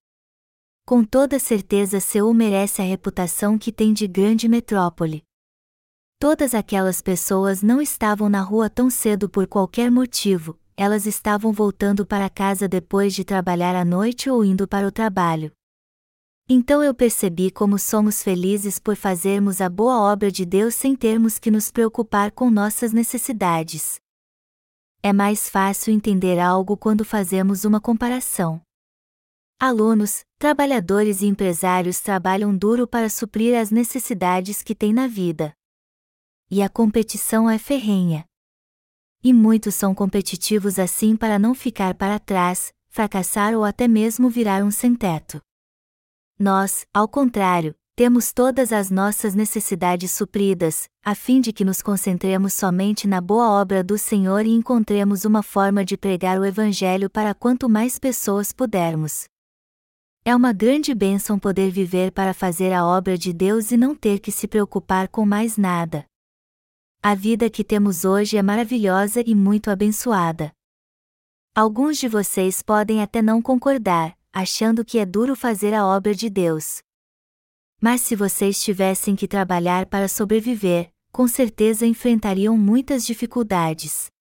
com 0.86 1.04
toda 1.04 1.40
certeza 1.40 2.00
Seul 2.00 2.34
merece 2.34 2.82
a 2.82 2.86
reputação 2.86 3.58
que 3.58 3.72
tem 3.72 3.94
de 3.94 4.08
grande 4.08 4.48
metrópole. 4.48 5.24
Todas 6.20 6.54
aquelas 6.54 7.02
pessoas 7.02 7.62
não 7.62 7.82
estavam 7.82 8.30
na 8.30 8.42
rua 8.42 8.70
tão 8.70 8.90
cedo 8.90 9.30
por 9.30 9.48
qualquer 9.48 9.90
motivo, 9.90 10.60
elas 10.78 11.06
estavam 11.06 11.52
voltando 11.52 12.06
para 12.06 12.30
casa 12.30 12.68
depois 12.68 13.14
de 13.14 13.24
trabalhar 13.24 13.76
à 13.76 13.86
noite 13.86 14.30
ou 14.30 14.44
indo 14.44 14.68
para 14.68 14.88
o 14.88 14.92
trabalho. 14.92 15.52
Então 16.50 16.84
eu 16.84 16.94
percebi 16.94 17.50
como 17.50 17.80
somos 17.80 18.22
felizes 18.22 18.78
por 18.78 18.96
fazermos 18.96 19.62
a 19.62 19.70
boa 19.70 20.12
obra 20.12 20.32
de 20.32 20.46
Deus 20.46 20.76
sem 20.76 20.96
termos 20.96 21.40
que 21.40 21.50
nos 21.50 21.72
preocupar 21.72 22.32
com 22.32 22.50
nossas 22.50 22.92
necessidades. 22.92 24.00
É 25.02 25.14
mais 25.14 25.50
fácil 25.50 25.94
entender 25.94 26.40
algo 26.40 26.76
quando 26.76 27.06
fazemos 27.06 27.64
uma 27.64 27.80
comparação. 27.80 28.62
Alunos, 29.64 30.26
trabalhadores 30.40 31.22
e 31.22 31.28
empresários 31.28 32.00
trabalham 32.00 32.58
duro 32.58 32.88
para 32.88 33.08
suprir 33.08 33.56
as 33.56 33.70
necessidades 33.70 34.64
que 34.64 34.74
têm 34.74 34.92
na 34.92 35.06
vida. 35.06 35.54
E 36.50 36.64
a 36.64 36.68
competição 36.68 37.48
é 37.48 37.60
ferrenha. 37.60 38.26
E 39.24 39.32
muitos 39.32 39.76
são 39.76 39.94
competitivos 39.94 40.80
assim 40.80 41.16
para 41.16 41.38
não 41.38 41.54
ficar 41.54 41.94
para 41.94 42.18
trás, 42.18 42.74
fracassar 42.90 43.54
ou 43.54 43.64
até 43.64 43.88
mesmo 43.88 44.32
virar 44.32 44.64
um 44.64 44.72
sem-teto. 44.72 45.40
Nós, 46.40 46.88
ao 46.92 47.08
contrário, 47.08 47.76
temos 47.96 48.34
todas 48.34 48.74
as 48.74 48.90
nossas 48.90 49.36
necessidades 49.36 50.10
supridas, 50.10 50.90
a 51.06 51.14
fim 51.14 51.40
de 51.40 51.54
que 51.54 51.64
nos 51.64 51.84
concentremos 51.84 52.54
somente 52.54 53.08
na 53.08 53.22
boa 53.22 53.48
obra 53.62 53.84
do 53.84 53.96
Senhor 53.96 54.44
e 54.44 54.50
encontremos 54.50 55.24
uma 55.24 55.44
forma 55.44 55.86
de 55.86 55.96
pregar 55.96 56.40
o 56.40 56.46
Evangelho 56.46 57.12
para 57.12 57.36
quanto 57.36 57.70
mais 57.70 58.00
pessoas 58.00 58.52
pudermos. 58.52 59.30
É 60.24 60.36
uma 60.36 60.54
grande 60.54 60.94
bênção 60.94 61.40
poder 61.40 61.72
viver 61.72 62.12
para 62.12 62.32
fazer 62.32 62.72
a 62.74 62.86
obra 62.86 63.18
de 63.18 63.34
Deus 63.34 63.72
e 63.72 63.78
não 63.78 63.96
ter 63.96 64.20
que 64.20 64.32
se 64.32 64.48
preocupar 64.48 65.08
com 65.08 65.26
mais 65.26 65.58
nada. 65.58 66.06
A 67.02 67.16
vida 67.16 67.50
que 67.50 67.64
temos 67.64 68.06
hoje 68.06 68.38
é 68.38 68.44
maravilhosa 68.44 69.24
e 69.26 69.34
muito 69.34 69.72
abençoada. 69.72 70.52
Alguns 71.56 71.98
de 71.98 72.08
vocês 72.08 72.62
podem 72.62 73.02
até 73.02 73.20
não 73.20 73.42
concordar, 73.42 74.16
achando 74.32 74.86
que 74.86 75.00
é 75.00 75.08
duro 75.08 75.36
fazer 75.36 75.74
a 75.74 75.88
obra 75.88 76.14
de 76.14 76.30
Deus. 76.30 76.84
Mas 77.82 78.02
se 78.02 78.16
vocês 78.16 78.64
tivessem 78.64 79.16
que 79.16 79.28
trabalhar 79.28 79.88
para 79.88 80.08
sobreviver, 80.08 80.92
com 81.12 81.28
certeza 81.28 81.84
enfrentariam 81.84 82.56
muitas 82.56 83.04
dificuldades. 83.04 84.12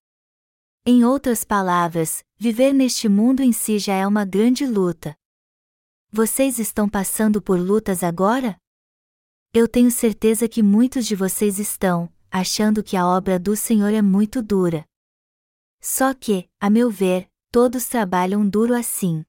Em 0.87 1.05
outras 1.05 1.45
palavras, 1.45 2.25
viver 2.39 2.73
neste 2.73 3.07
mundo 3.07 3.43
em 3.43 3.53
si 3.53 3.79
já 3.79 3.93
é 3.97 4.07
uma 4.07 4.25
grande 4.25 4.65
luta. 4.65 5.15
Vocês 6.13 6.59
estão 6.59 6.89
passando 6.89 7.41
por 7.41 7.57
lutas 7.57 8.03
agora? 8.03 8.57
Eu 9.55 9.69
tenho 9.69 9.93
certeza 9.93 10.49
que 10.49 10.61
muitos 10.61 11.07
de 11.07 11.15
vocês 11.15 11.61
estão, 11.61 12.13
achando 12.29 12.83
que 12.83 12.97
a 12.97 13.07
obra 13.07 13.39
do 13.39 13.55
Senhor 13.55 13.95
é 13.95 14.03
muito 14.03 14.43
dura. 14.43 14.85
Só 15.81 16.13
que, 16.13 16.51
a 16.59 16.69
meu 16.69 16.91
ver, 16.91 17.31
todos 17.53 17.87
trabalham 17.87 18.49
duro 18.49 18.75
assim. 18.75 19.25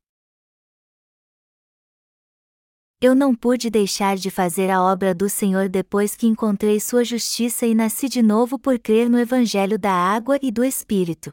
Eu 3.00 3.14
não 3.14 3.36
pude 3.36 3.70
deixar 3.70 4.18
de 4.18 4.32
fazer 4.32 4.72
a 4.72 4.82
obra 4.82 5.14
do 5.14 5.30
Senhor 5.30 5.70
depois 5.70 6.16
que 6.16 6.26
encontrei 6.26 6.80
Sua 6.80 7.04
justiça 7.04 7.68
e 7.68 7.76
nasci 7.76 8.10
de 8.10 8.24
novo 8.24 8.58
por 8.58 8.80
crer 8.80 9.08
no 9.08 9.20
Evangelho 9.20 9.78
da 9.78 9.94
água 9.94 10.40
e 10.42 10.52
do 10.52 10.64
Espírito. 10.64 11.32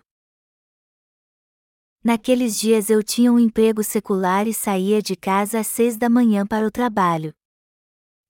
Naqueles 2.02 2.58
dias 2.58 2.90
eu 2.90 3.02
tinha 3.02 3.32
um 3.32 3.38
emprego 3.38 3.82
secular 3.82 4.46
e 4.46 4.54
saía 4.54 5.02
de 5.02 5.16
casa 5.16 5.60
às 5.60 5.66
seis 5.66 5.96
da 5.96 6.08
manhã 6.08 6.46
para 6.46 6.66
o 6.66 6.70
trabalho. 6.70 7.34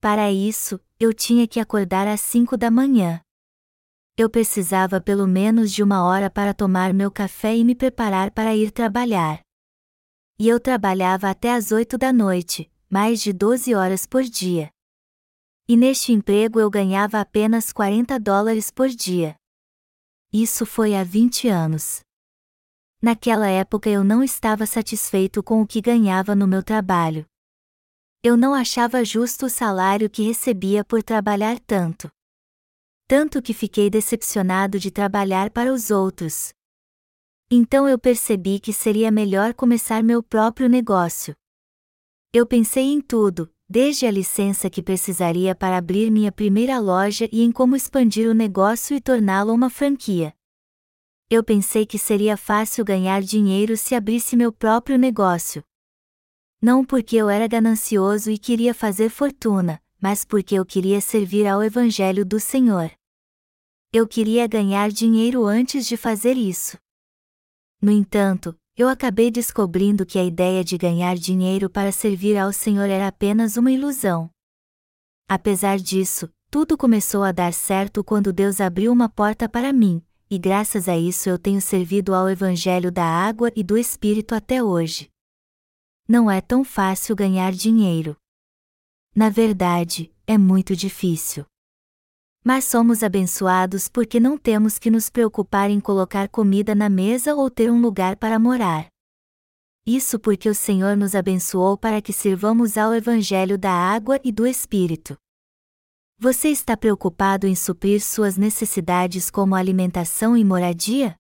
Para 0.01 0.33
isso, 0.33 0.81
eu 0.99 1.13
tinha 1.13 1.47
que 1.47 1.61
acordar 1.61 2.07
às 2.07 2.21
cinco 2.21 2.57
da 2.57 2.71
manhã 2.71 3.21
eu 4.19 4.29
precisava 4.29 5.01
pelo 5.01 5.29
menos 5.29 5.73
de 5.73 5.81
uma 5.81 6.03
hora 6.03 6.29
para 6.29 6.53
tomar 6.53 6.93
meu 6.93 7.09
café 7.09 7.57
e 7.57 7.65
me 7.65 7.73
preparar 7.73 8.33
para 8.33 8.57
ir 8.57 8.73
trabalhar. 8.73 9.41
E 10.37 10.49
eu 10.49 10.59
trabalhava 10.59 11.31
até 11.31 11.55
às 11.55 11.71
oito 11.71 11.97
da 11.97 12.13
noite, 12.13 12.69
mais 12.91 13.23
de 13.23 13.33
12 13.33 13.77
horas 13.77 14.07
por 14.07 14.25
dia. 14.25 14.71
E 15.69 15.77
neste 15.77 16.13
emprego 16.13 16.59
eu 16.59 16.69
ganhava 16.69 17.21
apenas 17.21 17.73
40 17.73 18.19
dólares 18.19 18.73
por 18.73 18.89
dia. 18.89 19.37
Isso 20.33 20.67
foi 20.67 20.97
há 20.97 21.05
20 21.05 21.47
anos. 21.47 22.01
Naquela 23.01 23.49
época 23.49 23.89
eu 23.89 24.03
não 24.03 24.23
estava 24.23 24.67
satisfeito 24.67 25.43
com 25.43 25.63
o 25.63 25.67
que 25.67 25.81
ganhava 25.81 26.35
no 26.35 26.47
meu 26.47 26.63
trabalho. 26.63 27.27
Eu 28.23 28.37
não 28.37 28.55
achava 28.55 29.05
justo 29.05 29.47
o 29.47 29.51
salário 29.51 30.11
que 30.11 30.23
recebia 30.23 30.85
por 30.85 31.03
trabalhar 31.03 31.59
tanto 31.61 32.11
tanto 33.09 33.41
que 33.41 33.55
fiquei 33.55 33.89
decepcionado 33.89 34.79
de 34.79 34.91
trabalhar 34.91 35.49
para 35.49 35.73
os 35.73 35.91
outros. 35.91 36.53
Então 37.51 37.89
eu 37.89 37.99
percebi 37.99 38.61
que 38.61 38.71
seria 38.71 39.11
melhor 39.11 39.55
começar 39.55 40.03
meu 40.03 40.23
próprio 40.23 40.69
negócio. 40.69 41.35
Eu 42.35 42.47
pensei 42.47 42.85
em 42.85 43.01
tudo, 43.01 43.51
desde 43.67 44.05
a 44.05 44.11
licença 44.11 44.69
que 44.69 44.83
precisaria 44.83 45.55
para 45.55 45.79
abrir 45.79 46.11
minha 46.11 46.31
primeira 46.31 46.79
loja 46.79 47.27
e 47.33 47.43
em 47.43 47.51
como 47.51 47.75
expandir 47.75 48.29
o 48.29 48.35
negócio 48.35 48.95
e 48.95 49.01
torná-lo 49.01 49.55
uma 49.55 49.71
franquia. 49.71 50.35
Eu 51.31 51.45
pensei 51.45 51.85
que 51.85 51.99
seria 51.99 52.38
fácil 52.38 52.83
ganhar 52.83 53.21
dinheiro 53.21 53.77
se 53.77 53.95
abrisse 53.95 54.35
meu 54.35 54.51
próprio 54.51 54.97
negócio. 54.97 55.62
Não 56.59 56.83
porque 56.83 57.17
eu 57.17 57.29
era 57.29 57.47
ganancioso 57.47 58.31
e 58.31 58.38
queria 58.38 58.73
fazer 58.73 59.11
fortuna, 59.11 59.79
mas 60.01 60.25
porque 60.25 60.55
eu 60.55 60.64
queria 60.64 61.03
servir 61.03 61.47
ao 61.47 61.62
Evangelho 61.62 62.25
do 62.25 62.41
Senhor. 62.41 62.91
Eu 63.93 64.09
queria 64.09 64.47
ganhar 64.47 64.91
dinheiro 64.91 65.45
antes 65.45 65.87
de 65.87 65.99
fazer 65.99 66.35
isso. 66.35 66.79
No 67.81 67.93
entanto, 67.93 68.59
eu 68.75 68.88
acabei 68.88 69.31
descobrindo 69.31 70.07
que 70.07 70.19
a 70.19 70.25
ideia 70.25 70.64
de 70.64 70.79
ganhar 70.79 71.14
dinheiro 71.17 71.69
para 71.69 71.93
servir 71.93 72.38
ao 72.38 72.55
Senhor 72.55 72.88
era 72.88 73.07
apenas 73.07 73.59
uma 73.59 73.71
ilusão. 73.71 74.31
Apesar 75.29 75.79
disso, 75.79 76.33
tudo 76.51 76.79
começou 76.79 77.23
a 77.23 77.33
dar 77.33 77.53
certo 77.53 78.03
quando 78.03 78.33
Deus 78.33 78.62
abriu 78.62 78.91
uma 78.91 79.11
porta 79.11 79.47
para 79.47 79.75
mim, 79.75 80.03
e 80.31 80.38
graças 80.38 80.88
a 80.88 80.97
isso 80.97 81.29
eu 81.29 81.38
tenho 81.38 81.61
servido 81.61 82.14
ao 82.14 82.29
Evangelho 82.29 82.93
da 82.93 83.05
água 83.05 83.51
e 83.57 83.62
do 83.62 83.77
Espírito 83.77 84.35
até 84.35 84.62
hoje. 84.62 85.11
Não 86.07 86.31
é 86.31 86.41
tão 86.41 86.64
fácil 86.64 87.17
ganhar 87.17 87.53
dinheiro. 87.53 88.17
Na 89.14 89.31
verdade, 89.31 90.12
é 90.27 90.37
muito 90.37 90.77
difícil. 90.77 91.45
Mas 92.45 92.64
somos 92.64 93.03
abençoados 93.03 93.88
porque 93.88 94.21
não 94.21 94.38
temos 94.38 94.79
que 94.79 94.91
nos 94.91 95.11
preocupar 95.11 95.71
em 95.71 95.81
colocar 95.81 96.29
comida 96.29 96.75
na 96.75 96.88
mesa 96.88 97.35
ou 97.35 97.51
ter 97.51 97.71
um 97.71 97.81
lugar 97.81 98.17
para 98.17 98.38
morar. 98.38 98.87
Isso 99.85 100.19
porque 100.19 100.49
o 100.49 100.55
Senhor 100.55 100.97
nos 100.97 101.14
abençoou 101.14 101.77
para 101.77 102.01
que 102.03 102.12
sirvamos 102.12 102.77
ao 102.77 102.95
Evangelho 102.95 103.59
da 103.59 103.73
água 103.73 104.21
e 104.23 104.31
do 104.31 104.47
Espírito. 104.47 105.17
Você 106.21 106.49
está 106.49 106.77
preocupado 106.77 107.47
em 107.47 107.55
suprir 107.55 108.03
suas 108.03 108.37
necessidades 108.37 109.31
como 109.31 109.55
alimentação 109.55 110.37
e 110.37 110.45
moradia? 110.45 111.15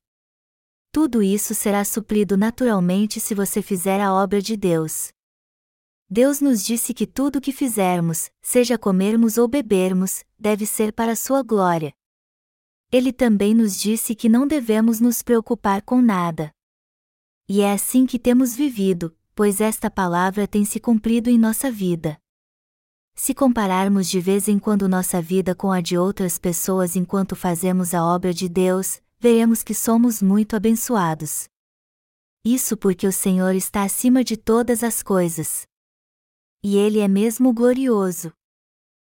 Tudo 0.90 1.22
isso 1.22 1.54
será 1.54 1.84
suprido 1.84 2.36
naturalmente 2.36 3.20
se 3.20 3.32
você 3.32 3.62
fizer 3.62 4.00
a 4.00 4.12
obra 4.12 4.42
de 4.42 4.56
Deus. 4.56 5.12
Deus 6.10 6.40
nos 6.40 6.64
disse 6.64 6.92
que 6.92 7.06
tudo 7.06 7.36
o 7.36 7.40
que 7.40 7.52
fizermos, 7.52 8.28
seja 8.42 8.76
comermos 8.76 9.38
ou 9.38 9.46
bebermos, 9.46 10.24
deve 10.36 10.66
ser 10.66 10.92
para 10.92 11.14
sua 11.14 11.44
glória. 11.44 11.92
Ele 12.90 13.12
também 13.12 13.54
nos 13.54 13.78
disse 13.78 14.16
que 14.16 14.28
não 14.28 14.48
devemos 14.48 14.98
nos 14.98 15.22
preocupar 15.22 15.80
com 15.82 16.02
nada. 16.02 16.50
E 17.48 17.60
é 17.60 17.72
assim 17.72 18.04
que 18.04 18.18
temos 18.18 18.56
vivido, 18.56 19.16
pois 19.32 19.60
esta 19.60 19.88
palavra 19.88 20.48
tem 20.48 20.64
se 20.64 20.80
cumprido 20.80 21.30
em 21.30 21.38
nossa 21.38 21.70
vida. 21.70 22.18
Se 23.20 23.34
compararmos 23.34 24.08
de 24.08 24.20
vez 24.20 24.46
em 24.46 24.60
quando 24.60 24.88
nossa 24.88 25.20
vida 25.20 25.52
com 25.52 25.72
a 25.72 25.80
de 25.80 25.98
outras 25.98 26.38
pessoas 26.38 26.94
enquanto 26.94 27.34
fazemos 27.34 27.92
a 27.92 28.04
obra 28.04 28.32
de 28.32 28.48
Deus, 28.48 29.02
veremos 29.18 29.64
que 29.64 29.74
somos 29.74 30.22
muito 30.22 30.54
abençoados. 30.54 31.48
Isso 32.44 32.76
porque 32.76 33.08
o 33.08 33.12
Senhor 33.12 33.56
está 33.56 33.82
acima 33.82 34.22
de 34.22 34.36
todas 34.36 34.84
as 34.84 35.02
coisas. 35.02 35.66
E 36.62 36.76
Ele 36.76 37.00
é 37.00 37.08
mesmo 37.08 37.52
glorioso. 37.52 38.32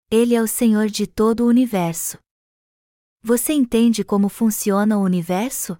Ele 0.08 0.32
é 0.32 0.40
o 0.40 0.46
Senhor 0.46 0.86
de 0.86 1.04
todo 1.08 1.40
o 1.40 1.48
universo. 1.48 2.18
Você 3.20 3.52
entende 3.52 4.04
como 4.04 4.28
funciona 4.28 4.96
o 4.96 5.02
universo? 5.02 5.76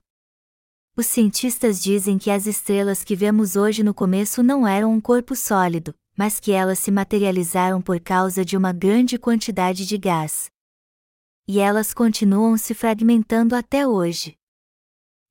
Os 0.96 1.06
cientistas 1.06 1.80
dizem 1.80 2.18
que 2.18 2.32
as 2.32 2.48
estrelas 2.48 3.04
que 3.04 3.14
vemos 3.14 3.54
hoje 3.54 3.84
no 3.84 3.94
começo 3.94 4.42
não 4.42 4.66
eram 4.66 4.92
um 4.92 5.00
corpo 5.00 5.36
sólido, 5.36 5.94
mas 6.18 6.40
que 6.40 6.50
elas 6.50 6.80
se 6.80 6.90
materializaram 6.90 7.80
por 7.80 8.00
causa 8.00 8.44
de 8.44 8.56
uma 8.56 8.72
grande 8.72 9.16
quantidade 9.16 9.86
de 9.86 9.96
gás. 9.96 10.50
E 11.46 11.60
elas 11.60 11.94
continuam 11.94 12.58
se 12.58 12.74
fragmentando 12.74 13.54
até 13.54 13.86
hoje. 13.86 14.36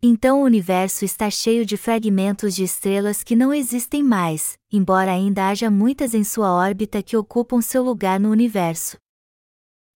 Então 0.02 0.41
o 0.41 0.45
universo 0.45 1.04
está 1.04 1.30
cheio 1.30 1.65
de 1.65 1.76
fragmentos 1.76 2.56
de 2.56 2.63
estrelas 2.63 3.21
que 3.21 3.36
não 3.36 3.54
existem 3.54 4.02
mais, 4.02 4.58
embora 4.71 5.12
ainda 5.12 5.50
haja 5.50 5.69
muitas 5.69 6.13
em 6.13 6.23
sua 6.23 6.54
órbita 6.54 7.04
que 7.04 7.17
ocupam 7.17 7.62
seu 7.62 7.84
lugar 7.84 8.17
no 8.17 8.30
universo. 8.30 8.97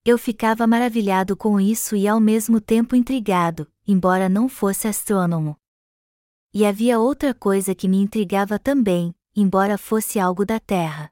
Eu 0.03 0.17
ficava 0.17 0.67
maravilhado 0.67 1.37
com 1.37 1.57
isso 1.57 1.95
e 1.95 2.05
ao 2.05 2.19
mesmo 2.19 2.59
tempo 2.59 2.97
intrigado, 2.97 3.65
embora 3.87 4.27
não 4.27 4.49
fosse 4.49 4.89
astrônomo. 4.89 5.55
E 6.53 6.65
havia 6.65 6.99
outra 6.99 7.33
coisa 7.33 7.73
que 7.73 7.87
me 7.87 8.01
intrigava 8.01 8.59
também, 8.59 9.15
embora 9.35 9.77
fosse 9.77 10.19
algo 10.19 10.45
da 10.45 10.59
Terra. 10.59 11.11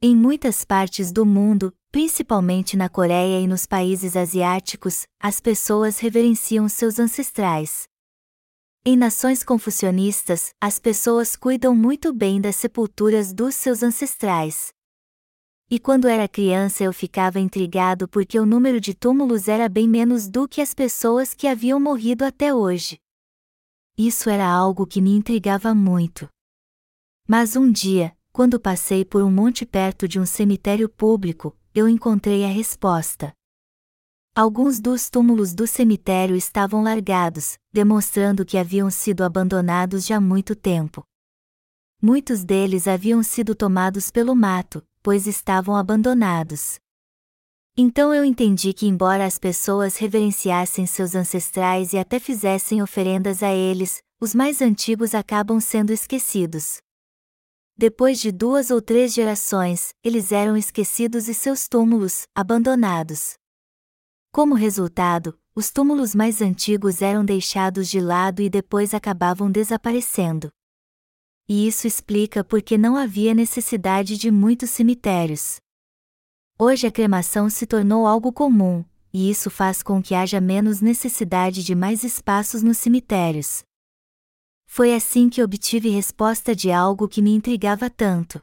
Em 0.00 0.14
muitas 0.14 0.64
partes 0.64 1.10
do 1.10 1.24
mundo, 1.24 1.74
principalmente 1.90 2.76
na 2.76 2.88
Coreia 2.88 3.40
e 3.40 3.46
nos 3.46 3.64
países 3.64 4.16
asiáticos, 4.16 5.06
as 5.18 5.40
pessoas 5.40 5.98
reverenciam 5.98 6.68
seus 6.68 6.98
ancestrais. 6.98 7.88
Em 8.84 8.96
nações 8.96 9.42
confucionistas, 9.42 10.54
as 10.60 10.78
pessoas 10.78 11.34
cuidam 11.34 11.74
muito 11.74 12.12
bem 12.12 12.40
das 12.40 12.56
sepulturas 12.56 13.32
dos 13.32 13.54
seus 13.54 13.82
ancestrais. 13.82 14.72
E 15.68 15.80
quando 15.80 16.06
era 16.06 16.28
criança 16.28 16.84
eu 16.84 16.92
ficava 16.92 17.40
intrigado 17.40 18.06
porque 18.06 18.38
o 18.38 18.46
número 18.46 18.80
de 18.80 18.94
túmulos 18.94 19.48
era 19.48 19.68
bem 19.68 19.88
menos 19.88 20.28
do 20.28 20.46
que 20.46 20.60
as 20.60 20.72
pessoas 20.72 21.34
que 21.34 21.48
haviam 21.48 21.80
morrido 21.80 22.24
até 22.24 22.54
hoje. 22.54 23.00
Isso 23.98 24.30
era 24.30 24.46
algo 24.46 24.86
que 24.86 25.00
me 25.00 25.10
intrigava 25.16 25.74
muito. 25.74 26.28
Mas 27.28 27.56
um 27.56 27.72
dia, 27.72 28.16
quando 28.32 28.60
passei 28.60 29.04
por 29.04 29.20
um 29.22 29.30
monte 29.30 29.66
perto 29.66 30.06
de 30.06 30.20
um 30.20 30.24
cemitério 30.24 30.88
público, 30.88 31.56
eu 31.74 31.88
encontrei 31.88 32.44
a 32.44 32.48
resposta. 32.48 33.32
Alguns 34.32 34.78
dos 34.78 35.10
túmulos 35.10 35.52
do 35.52 35.66
cemitério 35.66 36.36
estavam 36.36 36.84
largados, 36.84 37.58
demonstrando 37.72 38.44
que 38.44 38.56
haviam 38.56 38.90
sido 38.90 39.24
abandonados 39.24 40.06
já 40.06 40.18
há 40.18 40.20
muito 40.20 40.54
tempo. 40.54 41.02
Muitos 42.00 42.44
deles 42.44 42.86
haviam 42.86 43.22
sido 43.24 43.56
tomados 43.56 44.10
pelo 44.10 44.36
mato, 44.36 44.86
pois 45.02 45.26
estavam 45.26 45.74
abandonados. 45.74 46.78
Então 47.76 48.14
eu 48.14 48.24
entendi 48.24 48.72
que, 48.72 48.86
embora 48.86 49.24
as 49.24 49.38
pessoas 49.38 49.96
reverenciassem 49.96 50.86
seus 50.86 51.14
ancestrais 51.14 51.92
e 51.92 51.98
até 51.98 52.20
fizessem 52.20 52.80
oferendas 52.82 53.42
a 53.42 53.52
eles, 53.52 54.00
os 54.20 54.34
mais 54.34 54.62
antigos 54.62 55.14
acabam 55.14 55.58
sendo 55.60 55.92
esquecidos. 55.92 56.78
Depois 57.78 58.18
de 58.18 58.32
duas 58.32 58.70
ou 58.70 58.80
três 58.80 59.12
gerações, 59.12 59.92
eles 60.02 60.32
eram 60.32 60.56
esquecidos 60.56 61.28
e 61.28 61.34
seus 61.34 61.68
túmulos, 61.68 62.26
abandonados. 62.34 63.34
Como 64.32 64.54
resultado, 64.54 65.38
os 65.54 65.70
túmulos 65.70 66.14
mais 66.14 66.40
antigos 66.40 67.02
eram 67.02 67.22
deixados 67.22 67.90
de 67.90 68.00
lado 68.00 68.40
e 68.40 68.48
depois 68.48 68.94
acabavam 68.94 69.50
desaparecendo. 69.50 70.48
E 71.46 71.68
isso 71.68 71.86
explica 71.86 72.42
por 72.42 72.62
que 72.62 72.78
não 72.78 72.96
havia 72.96 73.34
necessidade 73.34 74.16
de 74.16 74.30
muitos 74.30 74.70
cemitérios. 74.70 75.56
Hoje 76.58 76.86
a 76.86 76.90
cremação 76.90 77.50
se 77.50 77.66
tornou 77.66 78.06
algo 78.06 78.32
comum, 78.32 78.82
e 79.12 79.28
isso 79.28 79.50
faz 79.50 79.82
com 79.82 80.02
que 80.02 80.14
haja 80.14 80.40
menos 80.40 80.80
necessidade 80.80 81.62
de 81.62 81.74
mais 81.74 82.04
espaços 82.04 82.62
nos 82.62 82.78
cemitérios. 82.78 83.62
Foi 84.76 84.92
assim 84.92 85.30
que 85.30 85.42
obtive 85.42 85.88
resposta 85.88 86.54
de 86.54 86.70
algo 86.70 87.08
que 87.08 87.22
me 87.22 87.30
intrigava 87.30 87.88
tanto. 87.88 88.42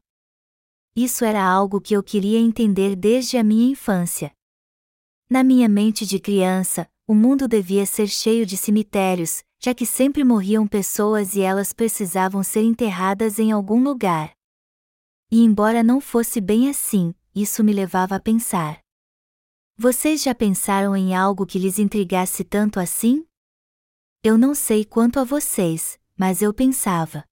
Isso 0.95 1.23
era 1.23 1.45
algo 1.45 1.79
que 1.79 1.93
eu 1.93 2.01
queria 2.01 2.39
entender 2.39 2.95
desde 2.95 3.37
a 3.37 3.43
minha 3.43 3.69
infância. 3.69 4.31
Na 5.29 5.43
minha 5.43 5.69
mente 5.69 6.07
de 6.07 6.19
criança, 6.19 6.89
o 7.05 7.13
mundo 7.13 7.47
devia 7.47 7.85
ser 7.85 8.07
cheio 8.07 8.47
de 8.47 8.57
cemitérios, 8.57 9.43
já 9.59 9.75
que 9.75 9.85
sempre 9.85 10.23
morriam 10.23 10.67
pessoas 10.67 11.35
e 11.35 11.41
elas 11.41 11.71
precisavam 11.71 12.41
ser 12.41 12.63
enterradas 12.63 13.37
em 13.37 13.51
algum 13.51 13.83
lugar. 13.83 14.33
E 15.29 15.43
embora 15.43 15.83
não 15.83 16.01
fosse 16.01 16.41
bem 16.41 16.67
assim, 16.67 17.13
isso 17.35 17.63
me 17.63 17.71
levava 17.71 18.15
a 18.15 18.19
pensar. 18.19 18.79
Vocês 19.77 20.23
já 20.23 20.33
pensaram 20.33 20.97
em 20.97 21.13
algo 21.13 21.45
que 21.45 21.59
lhes 21.59 21.77
intrigasse 21.77 22.43
tanto 22.43 22.79
assim? 22.79 23.23
Eu 24.23 24.35
não 24.35 24.55
sei 24.55 24.83
quanto 24.83 25.19
a 25.19 25.23
vocês, 25.23 26.01
mas 26.17 26.41
eu 26.41 26.53
pensava. 26.53 27.23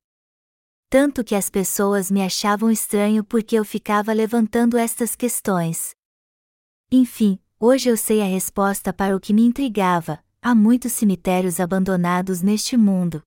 Tanto 0.89 1.23
que 1.23 1.35
as 1.35 1.49
pessoas 1.49 2.11
me 2.11 2.21
achavam 2.21 2.69
estranho 2.69 3.23
porque 3.23 3.55
eu 3.55 3.63
ficava 3.63 4.11
levantando 4.11 4.77
estas 4.77 5.15
questões. 5.15 5.91
Enfim, 6.91 7.39
hoje 7.59 7.89
eu 7.89 7.95
sei 7.95 8.21
a 8.21 8.25
resposta 8.25 8.91
para 8.91 9.15
o 9.15 9.19
que 9.19 9.33
me 9.33 9.45
intrigava: 9.45 10.23
há 10.41 10.53
muitos 10.53 10.91
cemitérios 10.91 11.59
abandonados 11.59 12.41
neste 12.41 12.75
mundo. 12.75 13.23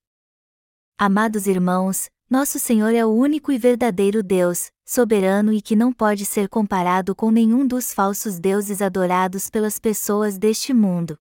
Amados 0.97 1.47
irmãos, 1.47 2.09
nosso 2.29 2.59
Senhor 2.59 2.93
é 2.93 3.05
o 3.05 3.09
único 3.09 3.51
e 3.51 3.57
verdadeiro 3.57 4.23
Deus, 4.23 4.71
soberano 4.85 5.51
e 5.51 5.61
que 5.61 5.75
não 5.75 5.91
pode 5.91 6.25
ser 6.25 6.47
comparado 6.49 7.15
com 7.15 7.31
nenhum 7.31 7.65
dos 7.65 7.93
falsos 7.93 8.39
deuses 8.39 8.81
adorados 8.81 9.49
pelas 9.49 9.79
pessoas 9.79 10.37
deste 10.37 10.73
mundo. 10.73 11.17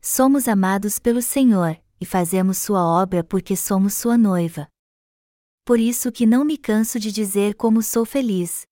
Somos 0.00 0.48
amados 0.48 0.98
pelo 0.98 1.22
Senhor, 1.22 1.78
e 2.02 2.04
fazemos 2.04 2.58
sua 2.58 2.84
obra 2.84 3.22
porque 3.22 3.54
somos 3.56 3.94
sua 3.94 4.18
noiva. 4.18 4.66
Por 5.64 5.78
isso 5.78 6.10
que 6.10 6.26
não 6.26 6.44
me 6.44 6.58
canso 6.58 6.98
de 6.98 7.12
dizer 7.12 7.54
como 7.54 7.80
sou 7.80 8.04
feliz. 8.04 8.66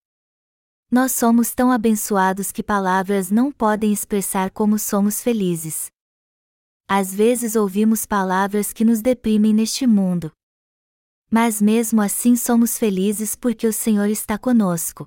Nós 0.91 1.13
somos 1.13 1.55
tão 1.55 1.71
abençoados 1.71 2.51
que 2.51 2.61
palavras 2.61 3.31
não 3.31 3.53
podem 3.53 3.93
expressar 3.93 4.51
como 4.51 4.81
somos 4.81 5.23
felizes. 5.23 5.93
Às 6.89 7.15
vezes 7.15 7.55
ouvimos 7.55 8.05
palavras 8.05 8.73
que 8.73 8.85
nos 8.85 9.01
deprimem 9.01 9.55
neste 9.55 9.87
mundo. 9.87 10.33
Mas 11.31 11.63
mesmo 11.63 12.03
assim 12.03 12.35
somos 12.35 12.77
felizes 12.77 13.37
porque 13.37 13.65
o 13.65 13.73
Senhor 13.73 14.09
está 14.09 14.37
conosco. 14.37 15.07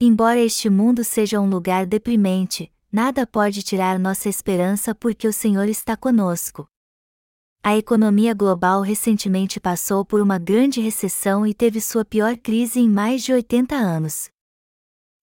Embora 0.00 0.38
este 0.38 0.70
mundo 0.70 1.02
seja 1.02 1.40
um 1.40 1.50
lugar 1.50 1.86
deprimente, 1.86 2.72
nada 2.92 3.26
pode 3.26 3.64
tirar 3.64 3.98
nossa 3.98 4.28
esperança 4.28 4.94
porque 4.94 5.26
o 5.26 5.32
Senhor 5.32 5.68
está 5.68 5.96
conosco. 5.96 6.68
A 7.62 7.76
economia 7.76 8.32
global 8.32 8.80
recentemente 8.80 9.58
passou 9.58 10.04
por 10.04 10.20
uma 10.20 10.38
grande 10.38 10.80
recessão 10.80 11.46
e 11.46 11.52
teve 11.52 11.80
sua 11.80 12.04
pior 12.04 12.36
crise 12.36 12.78
em 12.78 12.88
mais 12.88 13.22
de 13.22 13.32
80 13.32 13.74
anos. 13.74 14.30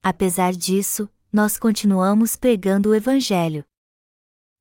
Apesar 0.04 0.52
disso, 0.52 1.10
nós 1.32 1.58
continuamos 1.58 2.36
pregando 2.36 2.90
o 2.90 2.96
Evangelho. 2.96 3.64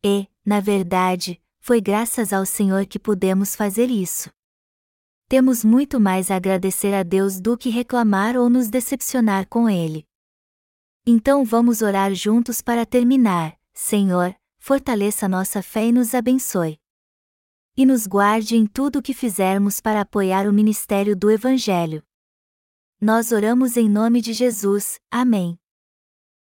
E, 0.05 0.29
na 0.45 0.61
verdade, 0.61 1.43
foi 1.59 1.81
graças 1.81 2.33
ao 2.33 2.47
Senhor 2.47 2.87
que 2.87 2.99
pudemos 2.99 3.57
fazer 3.57 3.91
isso. 3.91 4.31
Temos 5.29 5.65
muito 5.65 5.99
mais 5.99 6.31
a 6.31 6.37
agradecer 6.37 6.95
a 6.95 7.03
Deus 7.03 7.41
do 7.41 7.57
que 7.57 7.71
reclamar 7.71 8.37
ou 8.37 8.51
nos 8.51 8.69
decepcionar 8.69 9.49
com 9.49 9.69
Ele. 9.69 10.07
Então 11.07 11.45
vamos 11.45 11.83
orar 11.83 12.15
juntos 12.15 12.61
para 12.61 12.87
terminar. 12.87 13.59
Senhor, 13.75 14.35
fortaleça 14.59 15.29
nossa 15.29 15.63
fé 15.63 15.87
e 15.87 15.93
nos 15.93 16.15
abençoe 16.15 16.82
e 17.77 17.87
nos 17.87 18.07
guarde 18.07 18.57
em 18.57 18.67
tudo 18.67 18.99
o 18.99 19.03
que 19.03 19.15
fizermos 19.15 19.81
para 19.81 20.01
apoiar 20.01 20.47
o 20.49 20.53
ministério 20.53 21.17
do 21.17 21.31
Evangelho. 21.31 22.03
Nós 23.01 23.33
oramos 23.33 23.77
em 23.77 23.89
nome 23.89 24.21
de 24.21 24.33
Jesus. 24.33 24.99
Amém. 25.11 25.62